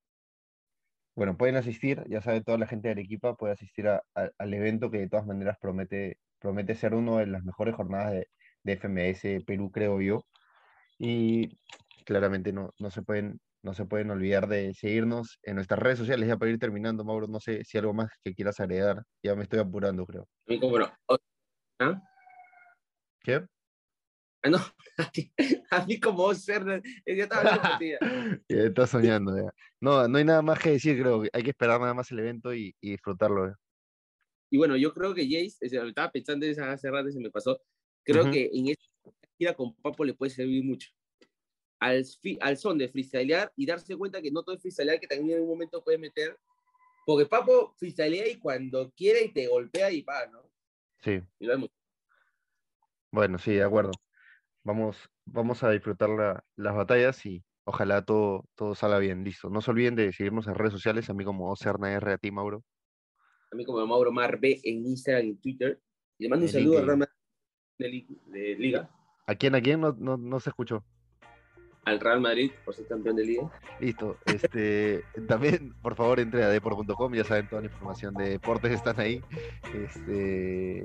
bueno, 1.15 1.37
pueden 1.37 1.55
asistir, 1.57 2.03
ya 2.07 2.21
sabe 2.21 2.41
toda 2.41 2.57
la 2.57 2.65
gente 2.67 2.87
de 2.87 2.93
Arequipa 2.93 3.35
puede 3.35 3.53
asistir 3.53 3.87
al 3.87 4.53
evento 4.53 4.89
que 4.89 4.97
de 4.97 5.09
todas 5.09 5.27
maneras 5.27 5.57
promete, 5.61 6.17
promete 6.39 6.73
ser 6.73 6.95
una 6.95 7.19
de 7.19 7.27
las 7.27 7.43
mejores 7.43 7.75
jornadas 7.75 8.13
de, 8.13 8.27
de 8.63 8.73
FMS 8.73 9.41
Perú, 9.45 9.71
creo 9.71 10.01
yo. 10.01 10.25
Y 10.97 11.59
claramente 12.05 12.51
no, 12.51 12.71
no, 12.79 12.89
se 12.89 13.03
pueden, 13.03 13.39
no 13.61 13.73
se 13.75 13.85
pueden 13.85 14.09
olvidar 14.09 14.47
de 14.47 14.73
seguirnos 14.73 15.39
en 15.43 15.55
nuestras 15.55 15.79
redes 15.79 15.99
sociales. 15.99 16.27
Ya 16.27 16.37
para 16.37 16.51
ir 16.51 16.59
terminando, 16.59 17.03
Mauro, 17.03 17.27
no 17.27 17.39
sé 17.39 17.63
si 17.63 17.77
algo 17.77 17.93
más 17.93 18.09
que 18.23 18.33
quieras 18.33 18.59
agregar. 18.59 19.03
Ya 19.21 19.35
me 19.35 19.43
estoy 19.43 19.59
apurando, 19.59 20.05
creo. 20.07 20.27
¿Ah? 21.79 22.01
¿Qué? 23.21 23.45
Ah, 24.43 24.49
no, 24.49 24.57
a 25.71 25.85
mí 25.85 25.99
como 25.99 26.33
ser, 26.33 26.83
ya 27.05 27.23
estaba 27.23 27.79
ya 28.49 28.57
está 28.57 28.85
soñando 28.85 29.35
ya. 29.37 29.53
No, 29.79 30.07
no 30.07 30.17
hay 30.17 30.25
nada 30.25 30.41
más 30.41 30.59
que 30.59 30.71
decir, 30.71 30.99
creo. 30.99 31.23
Hay 31.31 31.43
que 31.43 31.51
esperar 31.51 31.79
nada 31.79 31.93
más 31.93 32.11
el 32.11 32.19
evento 32.19 32.53
y, 32.53 32.75
y 32.81 32.91
disfrutarlo. 32.91 33.55
Y 34.49 34.57
bueno, 34.57 34.75
yo 34.75 34.93
creo 34.93 35.13
que 35.13 35.25
Jace, 35.25 35.65
estaba 35.65 36.11
pensando 36.11 36.45
en 36.45 36.61
hace 36.61 36.91
rato 36.91 37.09
se 37.09 37.19
me 37.19 37.31
pasó, 37.31 37.59
creo 38.03 38.29
que 38.29 38.51
en 38.53 38.67
esta 38.67 38.85
gira 39.37 39.53
con 39.55 39.73
Papo 39.75 40.05
le 40.05 40.13
puede 40.13 40.29
servir 40.29 40.63
mucho. 40.63 40.89
Al, 41.79 42.05
al 42.41 42.57
son 42.57 42.77
de 42.77 42.87
freestylear 42.87 43.51
y 43.55 43.65
darse 43.65 43.97
cuenta 43.97 44.21
que 44.21 44.29
no 44.29 44.43
todo 44.43 44.55
es 44.55 44.61
freestylear, 44.61 44.99
que 44.99 45.07
también 45.07 45.37
en 45.37 45.43
un 45.43 45.49
momento 45.49 45.83
puede 45.83 45.97
meter, 45.97 46.37
porque 47.05 47.25
Papo 47.25 47.73
freestylea 47.77 48.27
y 48.27 48.37
cuando 48.37 48.91
quiere 48.91 49.23
y 49.23 49.33
te 49.33 49.47
golpea 49.47 49.89
y 49.91 50.01
va, 50.01 50.27
¿no? 50.27 50.43
Sí. 51.01 51.19
Y 51.39 51.45
lo 51.45 51.53
vemos. 51.53 51.69
Bueno, 53.11 53.37
sí, 53.37 53.53
de 53.53 53.63
acuerdo. 53.63 53.91
Vamos, 54.63 55.09
vamos 55.25 55.63
a 55.63 55.69
disfrutar 55.71 56.09
las 56.55 56.75
batallas 56.75 57.25
y 57.25 57.43
ojalá 57.65 58.03
todo, 58.03 58.45
todo 58.55 58.75
salga 58.75 58.99
bien. 58.99 59.23
Listo. 59.23 59.49
No 59.49 59.61
se 59.61 59.71
olviden 59.71 59.95
de 59.95 60.11
seguirnos 60.13 60.47
en 60.47 60.55
redes 60.55 60.73
sociales, 60.73 61.09
a 61.09 61.13
mí 61.13 61.23
como 61.23 61.51
OCRNR, 61.51 62.11
a 62.11 62.17
ti, 62.17 62.31
Mauro 62.31 62.63
a 63.53 63.55
mí 63.55 63.65
como 63.65 63.85
Mauro 63.85 64.11
Mar 64.11 64.39
B 64.39 64.59
en 64.63 64.85
Instagram 64.85 65.27
y 65.27 65.35
Twitter. 65.35 65.79
Y 66.17 66.23
le 66.23 66.29
mando 66.29 66.45
un 66.45 66.51
saludo 66.51 66.79
a 66.79 66.81
Rama 66.81 67.07
de, 67.77 68.05
de, 68.27 68.55
Liga. 68.55 68.89
¿A 69.27 69.35
quién, 69.35 69.55
a 69.55 69.61
quién? 69.61 69.79
No, 69.79 69.95
no, 69.97 70.17
no 70.17 70.39
se 70.39 70.49
escuchó 70.49 70.83
al 71.85 71.99
Real 71.99 72.21
Madrid 72.21 72.51
por 72.63 72.73
ser 72.73 72.87
campeón 72.87 73.15
de 73.15 73.25
liga. 73.25 73.51
Listo. 73.79 74.17
Este, 74.25 75.03
también, 75.27 75.73
por 75.81 75.95
favor, 75.95 76.19
entre 76.19 76.43
a 76.43 76.49
deport.com, 76.49 77.13
ya 77.13 77.23
saben, 77.23 77.47
toda 77.47 77.61
la 77.61 77.67
información 77.67 78.13
de 78.13 78.29
deportes 78.29 78.71
están 78.71 78.99
ahí. 78.99 79.21
Este, 79.73 80.81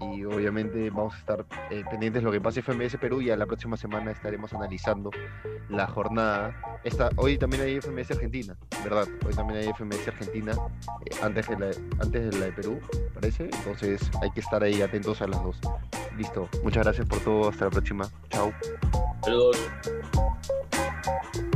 y 0.00 0.24
obviamente 0.24 0.90
vamos 0.90 1.14
a 1.14 1.18
estar 1.18 1.46
eh, 1.70 1.84
pendientes 1.90 2.22
de 2.22 2.26
lo 2.26 2.32
que 2.32 2.40
pase 2.40 2.62
FMS 2.62 2.96
Perú 2.96 3.20
y 3.20 3.30
a 3.30 3.36
la 3.36 3.46
próxima 3.46 3.76
semana 3.76 4.10
estaremos 4.10 4.52
analizando 4.52 5.10
la 5.68 5.86
jornada. 5.86 6.80
Esta, 6.84 7.10
hoy 7.16 7.38
también 7.38 7.62
hay 7.62 7.80
FMS 7.80 8.10
Argentina, 8.12 8.56
¿verdad? 8.82 9.06
Hoy 9.26 9.34
también 9.34 9.60
hay 9.60 9.72
FMS 9.72 10.08
Argentina 10.08 10.52
eh, 11.06 11.14
antes, 11.22 11.48
de 11.48 11.58
la, 11.58 11.66
antes 12.00 12.30
de 12.30 12.38
la 12.38 12.46
de 12.46 12.52
Perú, 12.52 12.80
parece. 13.14 13.44
Entonces 13.44 14.10
hay 14.22 14.30
que 14.30 14.40
estar 14.40 14.62
ahí 14.62 14.82
atentos 14.82 15.20
a 15.22 15.26
las 15.26 15.42
dos. 15.42 15.60
Listo. 16.16 16.48
Muchas 16.62 16.84
gracias 16.84 17.08
por 17.08 17.20
todo. 17.20 17.48
Hasta 17.48 17.66
la 17.66 17.70
próxima. 17.70 18.08
Chao. 18.30 18.52
Saludos. 19.22 19.70
Thank 20.02 21.36
you. 21.36 21.49